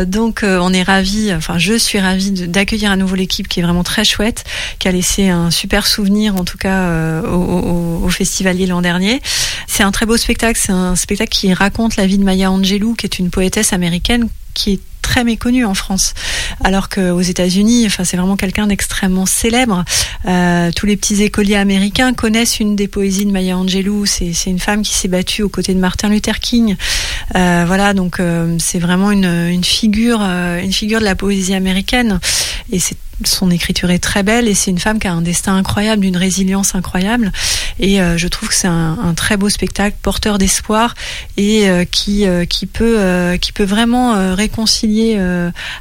[0.06, 1.32] Donc, on est ravis.
[1.36, 4.44] Enfin, je suis ravie d'accueillir à nouveau l'équipe qui est vraiment très chouette,
[4.80, 8.10] qui a laissé un super souvenir en tout cas au, au
[8.68, 9.22] l'an dernier.
[9.68, 10.60] C'est un très beau spectacle.
[10.62, 14.28] C'est un spectacle qui raconte la vie de Maya Angelou, qui est une poétesse américaine
[14.54, 16.14] qui est très méconnue en France,
[16.64, 19.84] alors qu'aux États-Unis, enfin c'est vraiment quelqu'un d'extrêmement célèbre.
[20.26, 24.06] Euh, tous les petits écoliers américains connaissent une des poésies de Maya Angelou.
[24.06, 26.78] C'est une femme qui s'est battue aux côtés de Martin Luther King.
[27.36, 32.20] Euh, voilà, donc euh, c'est vraiment une, une figure, une figure de la poésie américaine.
[32.72, 32.98] Et c'est
[33.28, 36.18] son écriture est très belle et c'est une femme qui a un destin incroyable, d'une
[36.18, 37.32] résilience incroyable.
[37.80, 40.96] Et euh, je trouve que c'est un, très beau spectacle, porteur d'espoir
[41.38, 45.20] et euh, qui euh, qui peut qui peut vraiment réconcilier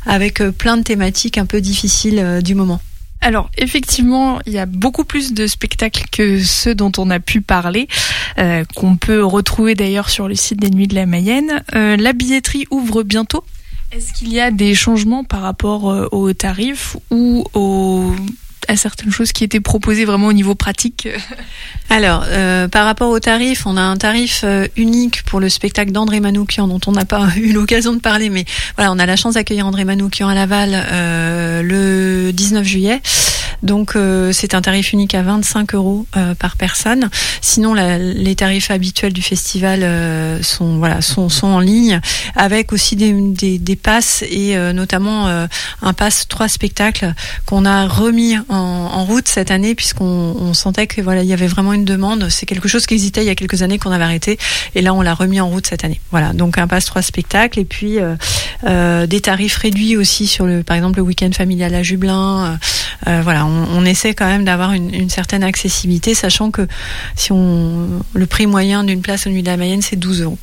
[0.06, 2.80] avec plein de thématiques un peu difficiles du moment.
[3.20, 7.40] Alors effectivement, il y a beaucoup plus de spectacles que ceux dont on a pu
[7.40, 7.88] parler,
[8.74, 11.62] qu'on peut retrouver d'ailleurs sur le site des Nuits de la Mayenne.
[11.72, 13.44] La billetterie ouvre bientôt.
[13.92, 18.12] Est-ce qu'il y a des changements par rapport euh, aux tarifs ou aux
[18.68, 21.08] à certaines choses qui étaient proposées vraiment au niveau pratique
[21.90, 25.90] Alors, euh, par rapport au tarif, on a un tarif euh, unique pour le spectacle
[25.90, 28.44] d'André Manoukian, dont on n'a pas eu l'occasion de parler, mais
[28.76, 33.00] voilà, on a la chance d'accueillir André Manoukian à Laval euh, le 19 juillet.
[33.62, 37.10] Donc, euh, c'est un tarif unique à 25 euros euh, par personne.
[37.42, 42.00] Sinon, la- les tarifs habituels du festival euh, sont voilà sont, sont en ligne,
[42.36, 45.46] avec aussi des, des, des passes et euh, notamment euh,
[45.82, 47.12] un pass trois spectacles
[47.44, 51.46] qu'on a remis en, route cette année puisqu'on on sentait que voilà il y avait
[51.46, 52.28] vraiment une demande.
[52.28, 54.38] C'est quelque chose qui hésitait il y a quelques années qu'on avait arrêté
[54.74, 56.00] et là on l'a remis en route cette année.
[56.10, 58.16] Voilà donc un pass trois spectacles et puis euh,
[58.64, 62.58] euh, des tarifs réduits aussi sur le par exemple le week-end familial à Jublin.
[63.06, 66.66] Euh, voilà on, on essaie quand même d'avoir une, une certaine accessibilité sachant que
[67.16, 70.38] si on le prix moyen d'une place au Nuit de la Mayenne c'est 12 euros.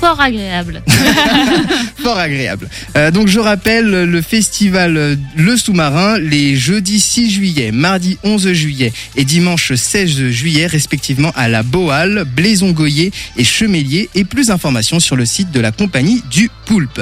[0.02, 0.82] Fort agréable.
[2.02, 2.68] Fort agréable.
[2.98, 8.52] Euh, donc je rappelle le festival euh, Le Sous-Marin les jeudis 6 juillet, mardi 11
[8.54, 15.00] juillet et dimanche 16 juillet respectivement à la Boal, Blaison-Goyer et Chemélier et plus d'informations
[15.00, 17.00] sur le site de la compagnie du Poulpe.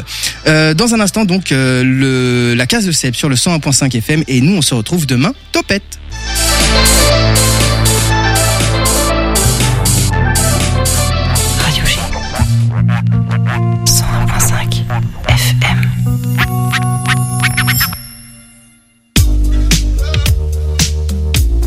[0.48, 4.24] Euh, dans un instant donc euh, le, la case de Seb sur le 101.5 FM
[4.28, 5.34] et nous on se retrouve demain.
[5.54, 6.00] Topette